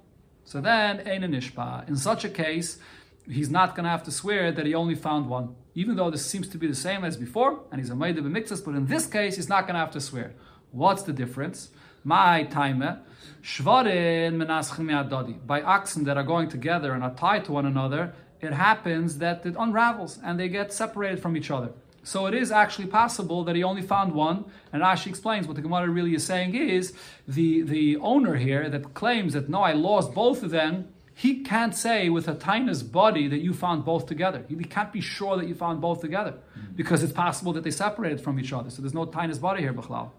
[0.45, 2.79] So then, in such a case,
[3.27, 6.25] he's not going to have to swear that he only found one even though this
[6.25, 9.07] seems to be the same as before, and he's a Maida b'mikzas, but in this
[9.07, 10.33] case, he's not going to have to swear.
[10.73, 11.69] What's the difference?
[12.03, 12.97] My time, eh?
[13.43, 18.55] shvarin menaschim By oxen that are going together and are tied to one another, it
[18.55, 21.71] happens that it unravels and they get separated from each other.
[22.03, 25.63] So it is actually possible that he only found one, and Rashi explains what the
[25.63, 26.95] Gemara really is saying is
[27.29, 31.75] the, the owner here that claims that no, I lost both of them, he can't
[31.75, 34.45] say with a tiniest body that you found both together.
[34.51, 36.33] He can't be sure that you found both together.
[36.33, 36.75] Mm-hmm.
[36.77, 38.69] because it's possible that they separated from each other.
[38.69, 40.11] So there's no tainis body here, Bechlal.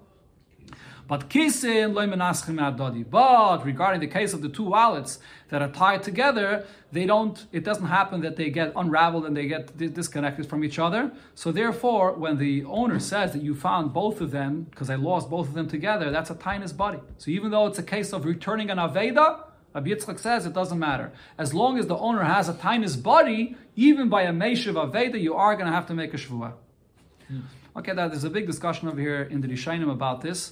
[1.07, 1.93] But kisin
[3.11, 7.45] But regarding the case of the two wallets that are tied together, they don't.
[7.51, 11.11] It doesn't happen that they get unraveled and they get disconnected from each other.
[11.35, 15.29] So therefore, when the owner says that you found both of them because I lost
[15.29, 16.99] both of them together, that's a tainis body.
[17.19, 19.43] So even though it's a case of returning an aveda,
[19.77, 21.11] Rabbi Yitzchak says it doesn't matter.
[21.37, 25.35] As long as the owner has a tainis body, even by a Meshav Aveda, you
[25.35, 26.53] are going to have to make a Shvuah.
[27.27, 27.41] Hmm.
[27.75, 30.51] Okay, that, there's a big discussion over here in the Rishonim about this.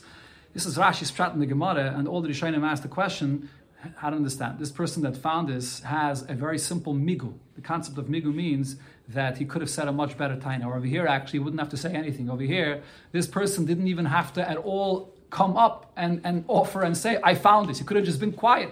[0.54, 3.50] This is Rashi's Prat in the Gemara, and all the Rishonim asked the question,
[3.96, 4.60] how to understand.
[4.60, 7.34] This person that found this has a very simple migu.
[7.56, 8.76] The concept of migu means
[9.10, 10.66] that he could have said a much better taina.
[10.66, 12.30] Over here, actually, he wouldn't have to say anything.
[12.30, 16.84] Over here, this person didn't even have to at all come up and, and offer
[16.84, 17.80] and say, I found this.
[17.80, 18.70] He could have just been quiet.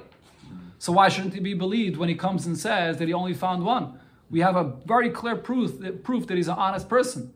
[0.84, 3.64] So why shouldn't he be believed when he comes and says that he only found
[3.64, 4.02] one?
[4.30, 7.34] We have a very clear proof that, proof that he's an honest person.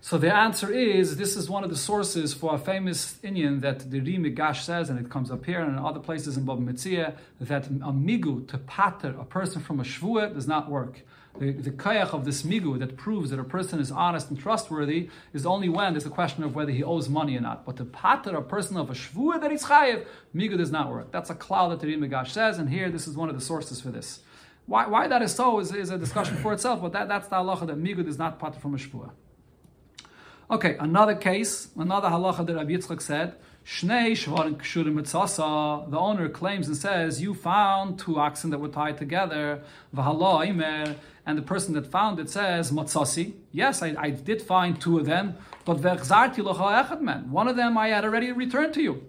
[0.00, 3.92] So the answer is this is one of the sources for a famous Indian that
[3.92, 6.60] the Ri Migash says, and it comes up here and in other places in Baba
[6.60, 11.02] Metzia, that a migu to pater a person from a shvuah does not work.
[11.38, 15.10] The, the kayach of this migu that proves that a person is honest and trustworthy
[15.32, 17.64] is only when there's a question of whether he owes money or not.
[17.64, 21.12] But to pater a person of a shvuah that he's chayiv, migu does not work.
[21.12, 23.44] That's a cloud that the Ri Migash says, and here this is one of the
[23.44, 24.20] sources for this.
[24.66, 27.36] Why, why that is so is, is a discussion for itself, but that, that's the
[27.36, 29.10] halacha that migu does not pater from a shvuah.
[30.50, 33.34] Okay, another case, another halacha that Rabbi Yitzchak said,
[33.66, 35.90] Shnei shvarim kshurim mitzasa.
[35.90, 39.60] The owner claims and says, you found two oxen that were tied together,
[39.92, 42.72] and the person that found it says.
[43.50, 45.80] Yes, I, I did find two of them, but.
[45.80, 49.02] One of them I had already returned to you.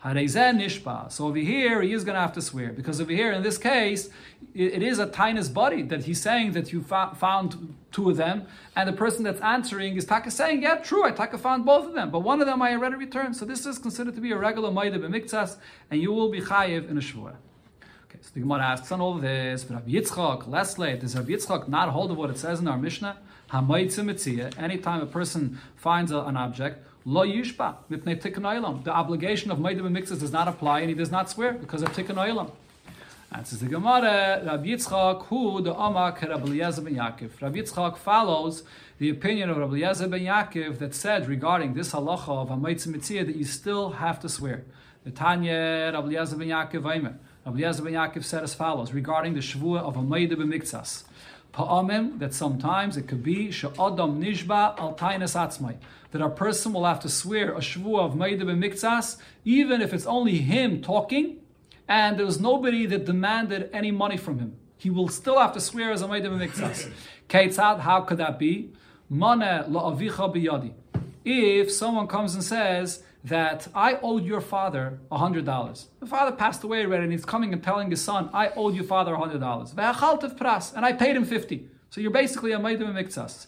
[0.00, 2.72] So over here, he is going to have to swear.
[2.72, 4.10] Because over here, in this case,
[4.54, 8.88] it, is a tainis body that he's saying that you found two of them, and
[8.88, 12.10] the person that's answering is Taka saying, yeah, true, I Taka found both of them,
[12.10, 13.36] but one of them I already returned.
[13.36, 15.56] So this is considered to be a regular Maida b'miktas,
[15.90, 17.34] and you will be chayiv in a shvur.
[18.04, 21.32] Okay, so the Gemara asks on all of this, but Rabbi Yitzchak, Leslie, does Rabbi
[21.32, 23.18] Yitzchak not hold of what it says in our Mishnah?
[23.52, 29.82] Anytime a person finds a, an object, Lo yishba mipnei tikkun The obligation of Maida
[29.82, 32.50] b'miktas does not apply, and he does not swear because of tikkun oilam.
[33.30, 37.42] Answers the Gemara, Rabbi Yitzchak, who the Amak Rabbi Eliezer ben Yaakov.
[37.42, 38.62] Rabbi Yitzchak follows
[38.98, 43.36] the opinion of Rabbi ben Yaakov that said regarding this halacha of Hamaytz Mitzvah that
[43.36, 44.64] you still have to swear.
[45.04, 47.18] The Tanya Rabbi Eliezer ben Yaakov Aimer.
[47.44, 51.04] Rabbi ben Yaakov said as follows regarding the Shavua of Hamayda b'miktzas.
[51.52, 55.76] Pa'amim, that sometimes it could be Sha'adam Nishba al Tainas Atzmai.
[56.10, 60.06] That a person will have to swear a Shavua of Maida b'miktzas, even if it's
[60.06, 61.38] only him talking,
[61.86, 64.56] and there was nobody that demanded any money from him.
[64.76, 66.90] He will still have to swear as a Maidim Miktsas.
[67.28, 68.70] Keitzad, how could that be?
[69.10, 70.72] Mane la'avicha biyadi.
[71.24, 75.84] If someone comes and says that I owed your father $100.
[76.00, 78.84] The father passed away already and he's coming and telling his son, I owed your
[78.84, 79.74] father $100.
[79.74, 81.68] pras, and I paid him 50.
[81.90, 83.46] So you're basically a Maidim Miktsas.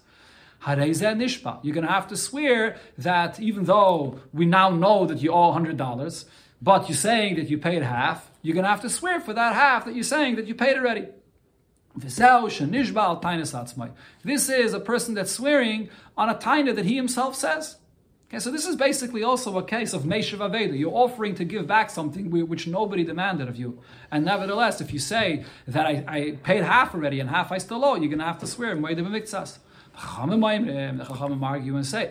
[0.62, 1.59] Nishpa.
[1.62, 5.53] You're going to have to swear that even though we now know that you owe
[5.53, 6.25] $100,
[6.62, 9.55] but you're saying that you paid half, you're going to have to swear for that
[9.55, 11.07] half that you're saying that you paid already.
[11.96, 12.18] This
[14.49, 17.77] is a person that's swearing on a taina that he himself says.
[18.29, 20.79] Okay, so this is basically also a case of Meshav Aveda.
[20.79, 23.83] You're offering to give back something which nobody demanded of you.
[24.12, 27.85] And nevertheless, if you say that I, I paid half already and half I still
[27.85, 28.77] owe, you're going to have to swear.
[29.92, 32.11] The Chachamim argue and say,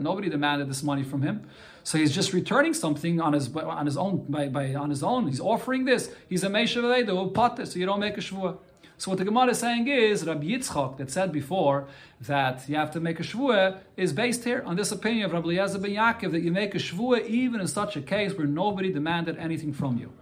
[0.00, 1.48] Nobody demanded this money from him.
[1.84, 5.28] So he's just returning something on his on his own by, by on his own.
[5.28, 6.10] He's offering this.
[6.28, 8.58] He's a Meishav who pot so you don't make a shvua.
[8.98, 11.86] So what the Gemara is saying is Rabbi Yitzchak that said before
[12.22, 15.48] that you have to make a shvua is based here on this opinion of Rabbi
[15.48, 18.90] Eliezer ben Yaakov that you make a shvua even in such a case where nobody
[18.90, 20.12] demanded anything from you.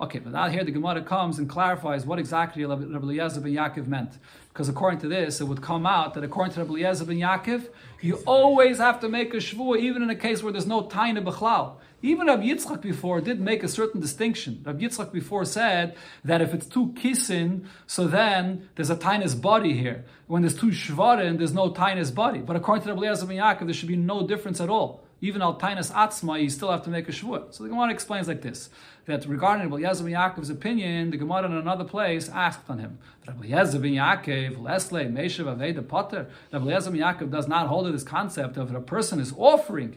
[0.00, 3.86] Okay, but now here the Gemara comes and clarifies what exactly Rabbi Eliezer ben Yaakov
[3.86, 4.18] meant.
[4.52, 7.68] Because according to this, it would come out that according to Rabbi Eliezer ben Yaakov,
[8.00, 11.24] you always have to make a shvuah, even in a case where there's no taina
[11.24, 11.76] b'chlal.
[12.02, 14.62] Even Rabbi Yitzchak before did make a certain distinction.
[14.64, 19.74] Rabbi Yitzchak before said that if it's two kissin, so then there's a tainis body
[19.74, 20.04] here.
[20.26, 22.40] When there's two shvarin, there's no tainis body.
[22.40, 25.42] But according to Rabbi Eliezer ben Yaakov, there should be no difference at all even
[25.42, 27.52] al tainas atzma, you still have to make a shvuah.
[27.52, 28.70] So the Gemara explains like this:
[29.06, 32.98] that regarding Rabbi ben Yaakov's opinion, the Gemara in another place asked on him.
[33.26, 36.28] Rabbi Eliezer ben Yaakov, Lesle, Meshav, Aveda, Potter.
[36.52, 39.96] Rabbi Yaakov does not hold to this concept of that a person is offering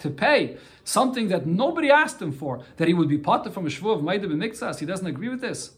[0.00, 3.68] to pay something that nobody asked him for, that he would be potter from a
[3.70, 4.80] shvuah of Maida b'mikzas.
[4.80, 5.70] He doesn't agree with this.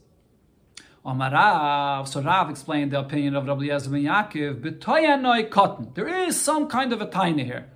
[1.05, 5.95] Amarav, so Rav explained the opinion of Rabbi ben Yaakov.
[5.95, 7.69] There is some kind of a tiny here.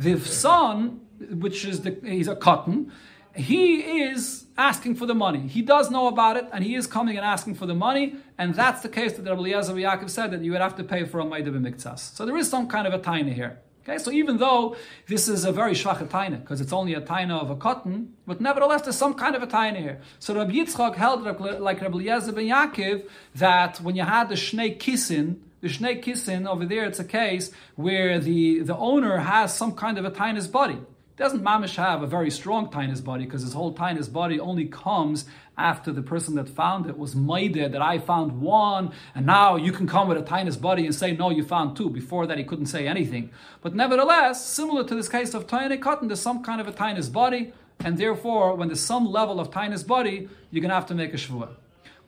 [0.00, 1.00] The son,
[1.44, 2.90] which is the, he's a cotton,
[3.36, 5.46] he is asking for the money.
[5.46, 8.54] He does know about it, and he is coming and asking for the money, and
[8.54, 11.20] that's the case that Rabbi Eliezer Yaakov said that you would have to pay for
[11.20, 12.14] a Maida b'miktzas.
[12.16, 13.60] So there is some kind of a tiny here.
[13.82, 14.74] Okay, so even though
[15.06, 18.40] this is a very shvach taina, because it's only a taina of a cotton, but
[18.40, 20.00] nevertheless there's some kind of a taina here.
[20.18, 24.78] So Rabbi Yitzchak held like Rabbi Eliezer ben Yaakov that when you had the shnei
[24.78, 29.72] kisin, the shnei kisin over there, it's a case where the, the owner has some
[29.72, 30.78] kind of a taina's body
[31.20, 35.26] doesn't mamish have a very strong tainus body because his whole tainus body only comes
[35.58, 39.70] after the person that found it was maided that I found one, and now you
[39.70, 41.90] can come with a tainus body and say no, you found two.
[41.90, 43.30] Before that, he couldn't say anything.
[43.60, 47.12] But nevertheless, similar to this case of tiny cotton, there's some kind of a tainus
[47.12, 50.94] body, and therefore, when there's some level of tainus body, you're going to have to
[50.94, 51.50] make a shvua.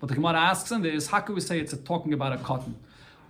[0.01, 2.77] But the Gemara asks in this, how can we say it's talking about a cotton?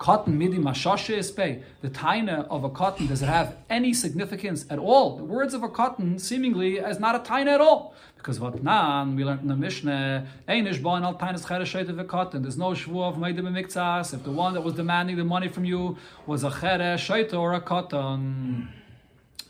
[0.03, 4.81] Cotton midi mashashe espay, the taina of a cotton, does it have any significance at
[4.81, 5.17] all?
[5.17, 7.95] The words of a cotton seemingly is not a taina at all.
[8.17, 12.05] Because what nan, we learned in the Mishnah, Einish bon al tainas chereshet of a
[12.05, 12.43] cotton.
[12.43, 14.13] There's no shvu of meidim miktsas.
[14.13, 15.97] If the one that was demanding the money from you
[16.27, 18.71] was a chereshet or a cotton.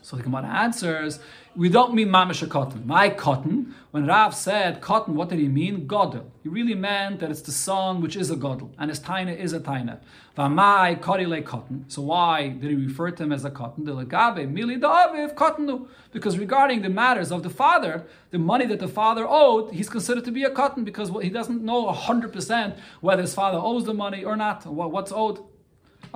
[0.03, 1.19] So the Gemara answers,
[1.55, 2.85] we don't mean mamish cotton.
[2.85, 3.75] My cotton.
[3.91, 5.87] When Rav said cotton, what did he mean?
[5.87, 6.25] Godel.
[6.41, 9.53] He really meant that it's the son which is a godel, and his taina is
[9.53, 9.99] a taina.
[10.35, 11.85] Vamai korile cotton.
[11.87, 13.85] So why did he refer to him as a cotton?
[13.85, 15.87] Cottonu.
[16.11, 20.25] Because regarding the matters of the father, the money that the father owed, he's considered
[20.25, 23.93] to be a cotton because he doesn't know hundred percent whether his father owes the
[23.93, 25.37] money or not, what's owed.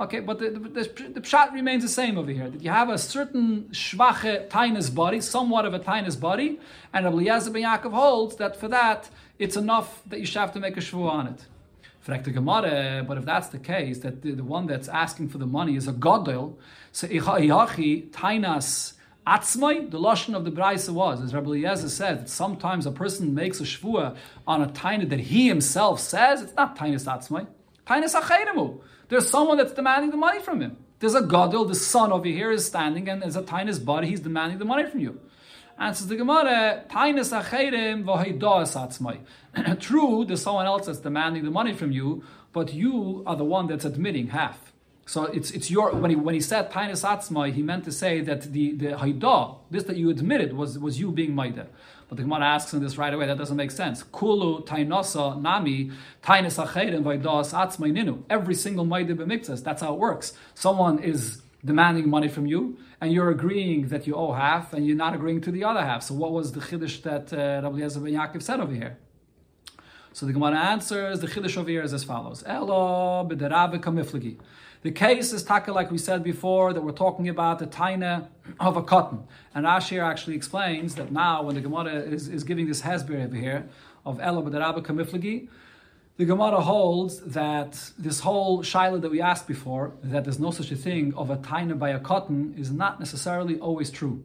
[0.00, 2.48] Okay, but the, the, the, pshat remains the same over here.
[2.48, 6.60] That you have a certain shvache tainus body, somewhat of a tainus body,
[6.92, 10.52] and Rabbi Eliezer ben Yaakov holds that for that it's enough that you should have
[10.52, 11.46] to make a shvu on it.
[12.06, 15.88] But if that's the case, that the, the one that's asking for the money is
[15.88, 16.54] a godel,
[16.92, 18.92] so ihachi tainas
[19.26, 23.34] atzmai, the lashon of the brayse was, as Rabbi Eliezer said, that sometimes a person
[23.34, 27.48] makes a shvua on a taina that he himself says, it's not tainas atzmai,
[27.84, 28.80] tainas achayrimu.
[29.08, 30.76] There's someone that's demanding the money from him.
[31.00, 34.20] There's a gadol, the son over here is standing, and there's a tainis body, he's
[34.20, 35.20] demanding the money from you.
[35.78, 38.04] Answers the Gemara, tainis acherim
[39.80, 43.68] True, there's someone else that's demanding the money from you, but you are the one
[43.68, 44.72] that's admitting half.
[45.08, 48.20] So it's it's your when he when he said tainis atzmai, he meant to say
[48.20, 51.66] that the the haidah, this that you admitted was was you being maida.
[52.10, 54.02] But the Gemara asks in this right away, that doesn't make sense.
[54.02, 55.92] Kulu tainosa nami
[56.22, 58.22] tainis acherim vaidas atzmai ninu.
[58.28, 60.34] Every single maida b'miktzas, that's how it works.
[60.54, 64.94] Someone is demanding money from you, and you're agreeing that you owe half, and you're
[64.94, 66.02] not agreeing to the other half.
[66.02, 68.98] So what was the chiddush that uh, Rabbi Eliezer ben Yaakov said over here?
[70.12, 72.44] So the Gemara answers, the chiddush over here is as follows.
[72.46, 73.24] Elo.
[74.82, 78.28] The case is taka, like we said before, that we're talking about the taina
[78.60, 79.26] of a cotton.
[79.52, 83.34] And Rashi actually explains that now, when the Gemara is, is giving this hasbir over
[83.34, 83.68] here
[84.06, 85.48] of Elo b'derabba kamiflagi,
[86.16, 90.70] the Gemara holds that this whole shaila that we asked before, that there's no such
[90.70, 94.22] a thing of a taina by a cotton, is not necessarily always true.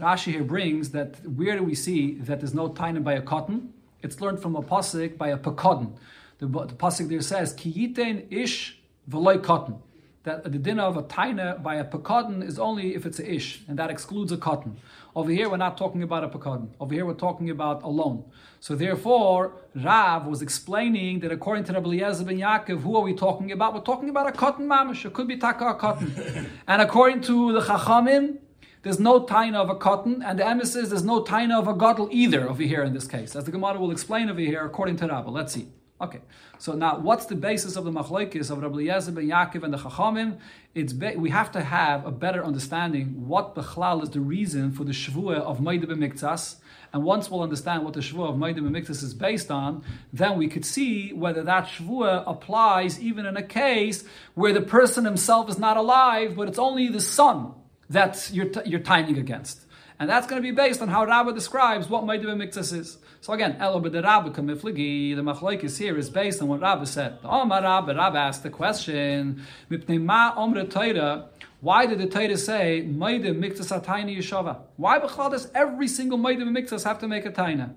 [0.00, 3.72] Rashi here brings that where do we see that there's no taina by a cotton?
[4.02, 5.92] It's learned from a pasuk by a pekodin.
[6.38, 7.94] The, the pasuk there says, "Ki
[8.30, 9.76] ish v'loy cotton.
[10.24, 13.60] That the dinner of a taina by a pekadon is only if it's a ish,
[13.68, 14.78] and that excludes a cotton.
[15.14, 16.68] Over here, we're not talking about a pekadon.
[16.80, 18.24] Over here, we're talking about a loan.
[18.58, 23.12] So therefore, Rav was explaining that according to Rabbi Eliezer ben Yaakov, who are we
[23.12, 23.74] talking about?
[23.74, 25.04] We're talking about a cotton mamish.
[25.04, 26.50] It could be taka a cotton.
[26.66, 28.38] and according to the Chachamim,
[28.84, 32.08] there's no taina of a cotton, and the emissaries, there's no taina of a gadol
[32.10, 35.06] either over here in this case, as the Gemara will explain over here according to
[35.06, 35.26] Rav.
[35.28, 35.68] Let's see.
[36.00, 36.22] Okay,
[36.58, 39.78] so now what's the basis of the machlokes of Rabbi Eliezer ben Yaakov and the
[39.78, 40.38] Chachamim?
[40.74, 44.82] It's be, we have to have a better understanding what bechlal is the reason for
[44.82, 46.56] the shvua of Maida b'miktzas,
[46.92, 50.48] and once we'll understand what the shvua of Maida b'miktzas is based on, then we
[50.48, 54.02] could see whether that shvua applies even in a case
[54.34, 57.52] where the person himself is not alive, but it's only the son
[57.88, 59.63] that you're, t- you're timing against.
[59.98, 62.98] And that's going to be based on how Rabbah describes what Maida b'miktzas is.
[63.20, 67.22] So again, Elo b'derabba kamiflagi, the machlokes here is based on what Rabbah said.
[67.22, 71.28] The Omar Rabbah, Rabbah asked the question, Mipnei ma omre Torah,
[71.60, 74.58] why did the Torah say, Maida miktas atayna yeshava?
[74.76, 77.74] Why does every single Maida miktas have to make a taina?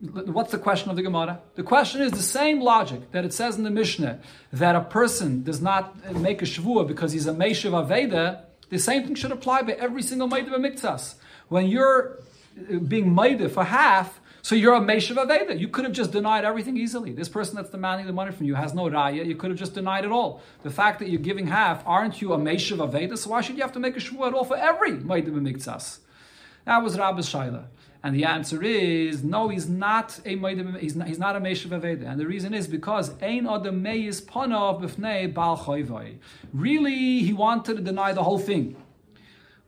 [0.00, 1.40] What's the question of the Gemara?
[1.56, 4.20] The question is the same logic that it says in the Mishnah
[4.52, 8.42] that a person does not uh, make a shvua because he's a Meshav Aveda.
[8.68, 11.14] The same thing should apply by every single Maida Miktsas.
[11.48, 12.18] When you're
[12.70, 15.58] uh, being Maida for half, So you're a Meshav Aveda.
[15.58, 17.12] You could have just denied everything easily.
[17.12, 19.26] This person that's demanding the money from you has no raya.
[19.26, 20.40] You could have just denied it all.
[20.62, 23.18] The fact that you're giving half, aren't you a Meshav Aveda?
[23.18, 25.98] So why should you have to make a Shavuot at all for every Maidim Miktsas?
[26.64, 27.64] That was Rabbah's Shaila.
[28.02, 30.36] And the answer is no, he's not a
[30.78, 32.08] he's not, he's not a Meshav Aveda.
[32.08, 35.56] And the reason is because Ein Adam Meis Panov Bifnei Bal
[36.52, 38.76] Really, he wanted to deny the whole thing.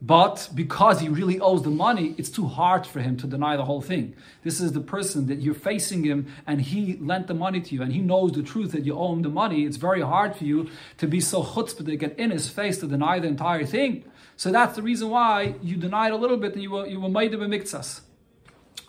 [0.03, 3.65] But because he really owes the money, it's too hard for him to deny the
[3.65, 4.15] whole thing.
[4.41, 7.83] This is the person that you're facing him and he lent the money to you
[7.83, 9.63] and he knows the truth that you owe him the money.
[9.63, 12.87] It's very hard for you to be so chutzpah to get in his face to
[12.87, 14.03] deny the entire thing.
[14.37, 17.09] So that's the reason why you denied a little bit and you were, you were
[17.09, 18.01] made of a miktsas.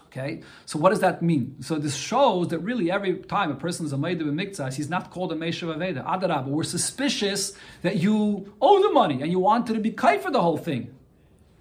[0.07, 1.57] Okay, so what does that mean?
[1.61, 5.11] So this shows that really every time a person is a Maida Miktzas, he's not
[5.11, 6.05] called a Meshav Aveda.
[6.05, 10.31] Adarab, we're suspicious that you owe the money and you wanted to be kai for
[10.31, 10.95] the whole thing.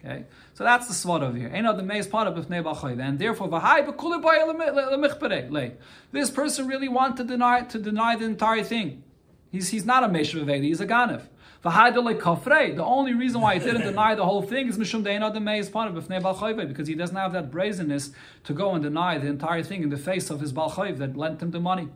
[0.04, 0.26] Okay,
[0.56, 1.52] so that's the swat over here.
[1.54, 3.00] Ain't the may part of neighbachhib.
[3.00, 3.50] And therefore,
[6.12, 9.04] this person really wants to deny to deny the entire thing.
[9.52, 11.28] He's, he's not a Meshav Aveda, he's a Ganav.
[11.64, 15.96] The only reason why he didn't deny the whole thing is Mishumday May is part
[15.96, 18.12] of Bifnai Balkhiv because he doesn't have that brazenness
[18.46, 21.44] to go and deny the entire thing in the face of his Balchayv that lent
[21.44, 21.90] him the money.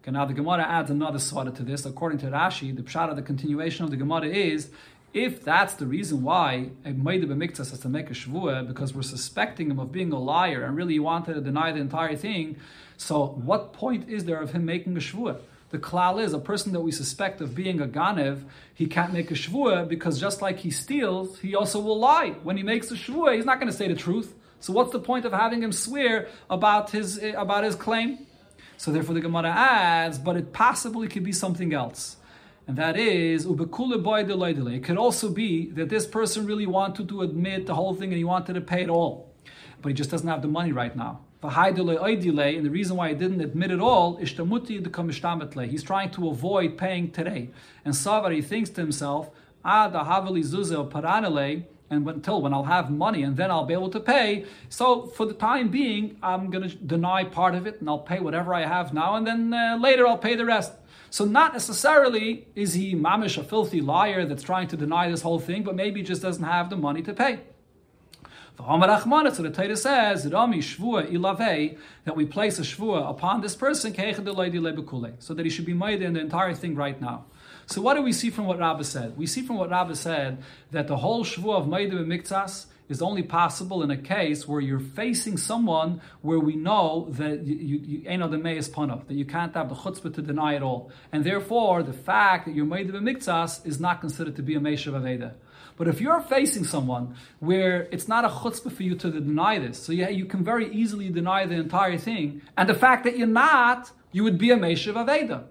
[0.00, 1.84] Okay, now the Gemara adds another swada to this.
[1.84, 4.70] According to Rashi, the pshat of the continuation of the Gemara is
[5.14, 9.02] if that's the reason why a Maida B'miktas has to make a Shavua, because we're
[9.02, 12.56] suspecting him of being a liar and really he wanted to deny the entire thing,
[12.96, 15.40] so what point is there of him making a Shavua?
[15.70, 19.30] The klal is a person that we suspect of being a ganev, he can't make
[19.30, 22.30] a shvua because just like he steals, he also will lie.
[22.42, 24.34] When he makes a shvua, he's not going to say the truth.
[24.60, 28.26] So what's the point of having him swear about his about his claim?
[28.78, 32.16] So therefore, the Gemara adds, but it possibly could be something else,
[32.68, 37.74] and that is It could also be that this person really wanted to admit the
[37.74, 39.32] whole thing and he wanted to pay it all,
[39.80, 41.20] but he just doesn't have the money right now.
[41.42, 47.10] And the reason why he didn't admit it all is He's trying to avoid paying
[47.10, 47.50] today.
[47.86, 49.30] And Savar, he thinks to himself,
[51.90, 54.44] and until when I'll have money and then I'll be able to pay.
[54.68, 58.20] So for the time being, I'm going to deny part of it and I'll pay
[58.20, 60.72] whatever I have now and then uh, later I'll pay the rest.
[61.10, 65.40] So not necessarily is he mamish a filthy liar that's trying to deny this whole
[65.40, 67.40] thing, but maybe he just doesn't have the money to pay.
[68.58, 73.94] So the Torah says, Rami Shvua Ilave, that we place a Shvua upon this person,
[73.94, 77.26] so that he should be made in the entire thing right now.
[77.66, 79.16] So what do we see from what Rabbah said?
[79.16, 80.42] We see from what Rabbah said
[80.72, 84.60] that the whole Shvua of Maidim and Miktsas is only possible in a case where
[84.60, 89.24] you're facing someone where we know that you ain't on the is panav, that you
[89.24, 90.90] can't have the chutzpah to deny it all.
[91.12, 94.54] And therefore, the fact that you're made of a miktsas is not considered to be
[94.54, 95.34] a meishav aveda.
[95.76, 99.78] But if you're facing someone where it's not a chutzpah for you to deny this,
[99.80, 103.28] so yeah, you can very easily deny the entire thing, and the fact that you're
[103.28, 105.44] not, you would be a Meshav Aveda.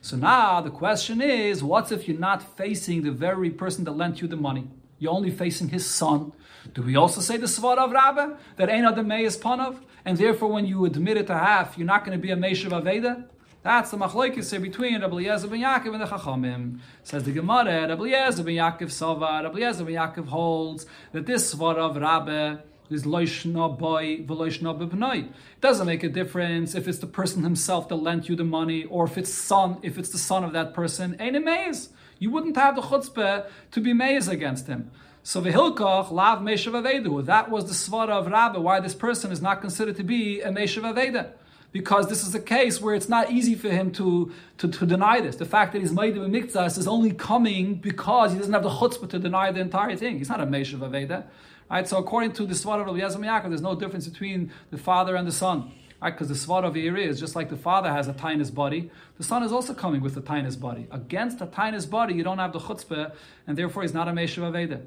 [0.00, 4.20] So now the question is, what if you're not facing the very person that lent
[4.20, 4.68] you the money?
[5.02, 6.32] You're only facing his son.
[6.74, 9.78] Do we also say the Svar of Rabba that ain't other May is Panav?
[10.04, 12.70] And therefore, when you admit it to half, you're not going to be a Meshav
[12.70, 13.24] Aveda?
[13.64, 16.78] That's the machlokes between Rabbi Eliezer ben Yaakov and the Chachamim.
[17.02, 21.52] Says the Gemara, Rabbi Eliezer ben Yaakov Sava, Rabbi Eliezer ben Yaakov holds that this
[21.52, 25.32] svar of Rabbah is loishna boy v'loishna b'bnoi.
[25.60, 29.06] Doesn't make a difference if it's the person himself that lent you the money or
[29.06, 31.16] if it's son, if it's the son of that person.
[31.18, 31.90] Ain't amazed.
[32.22, 34.92] You wouldn't have the chutzpah to be meiz against him.
[35.24, 37.26] So the v'hilkoch lav meshav avedu.
[37.26, 40.50] That was the svara of Rabbah, why this person is not considered to be a
[40.50, 41.32] meshav aveda
[41.72, 45.20] because this is a case where it's not easy for him to, to, to deny
[45.20, 45.36] this.
[45.36, 48.70] The fact that he's made of mikzas is only coming because he doesn't have the
[48.70, 50.18] chutzpah to deny the entire thing.
[50.18, 51.24] He's not a Meshav Aveda.
[51.70, 51.88] Right?
[51.88, 55.26] So according to the Svar of Rabbi Yaakov, there's no difference between the father and
[55.26, 55.72] the son.
[56.02, 59.24] Because the Svar of Iri is just like the father has a tiniest body, the
[59.24, 60.88] son is also coming with a tiniest body.
[60.90, 63.14] Against a tiniest body, you don't have the chutzpah,
[63.46, 64.82] and therefore he's not a Meshav Aveda.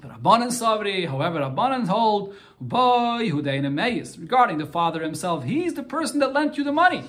[0.00, 6.20] The Rabbanan Savri, however, Rabbanan hold, boy, Hudain regarding the father himself, he's the person
[6.20, 7.04] that lent you the money.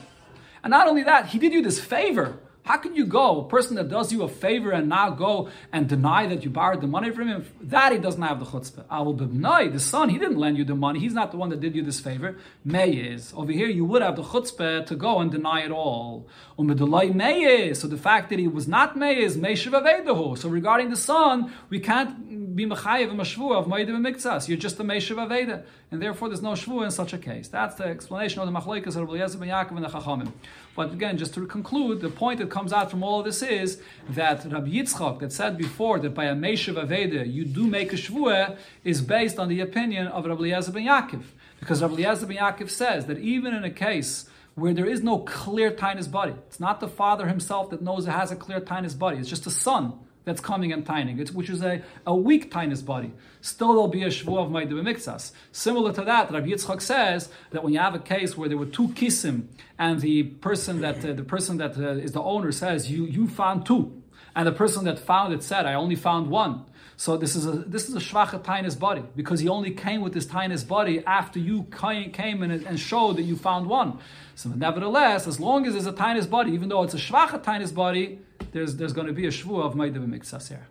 [0.61, 2.37] And not only that, he did you this favor.
[2.63, 5.89] How can you go, a person that does you a favor and now go and
[5.89, 7.45] deny that you borrowed the money from him?
[7.59, 8.85] That he doesn't have the chutzpah.
[8.91, 10.99] Abu Bibnai, the son, he didn't lend you the money.
[10.99, 12.37] He's not the one that did you this favor.
[12.63, 13.33] May is.
[13.35, 16.27] Over here, you would have the chutzpah to go and deny it all.
[16.59, 17.79] Umedulai may is.
[17.79, 21.79] So the fact that he was not may is may So regarding the son, we
[21.79, 24.47] can't be mechayev a shvua of Maidim Miktsas.
[24.47, 25.63] You're just a Meshav Aveda.
[25.91, 27.47] And therefore there's no shvua in such a case.
[27.47, 30.31] That's the explanation of the Machlaikas of Rabbi ben Yaakov and the Chachamim.
[30.75, 33.81] But again, just to conclude, the point that comes out from all of this is
[34.09, 37.95] that Rabbi Yitzchak, that said before that by a Meshav Aveda you do make a
[37.95, 41.23] shvua, is based on the opinion of Rabbi Eliezer ben Yaakov.
[41.59, 45.19] Because Rabbi Eliezer ben Yaakov says that even in a case where there is no
[45.19, 48.97] clear tinus body, it's not the father himself that knows it has a clear tinus
[48.97, 49.93] body, it's just a son
[50.23, 53.11] that's coming and tining, it's, which is a, a weak tinus body.
[53.41, 55.31] Still, there'll be a shvu of Ma'idah B'miktsas.
[55.51, 58.67] Similar to that, Rabbi Yitzchak says that when you have a case where there were
[58.67, 59.47] two kisim,
[59.79, 63.27] and the person that uh, the person that uh, is the owner says you you
[63.27, 64.01] found two,
[64.35, 66.65] and the person that found it said I only found one.
[66.97, 70.13] So this is a this is a shvacha tinus body because he only came with
[70.13, 73.97] this tinus body after you came and, and showed that you found one.
[74.35, 77.73] So nevertheless, as long as there's a tinus body, even though it's a shvacha tinus
[77.73, 78.19] body,
[78.51, 80.67] there's there's going to be a shvu of ma'ida b'miktsas here.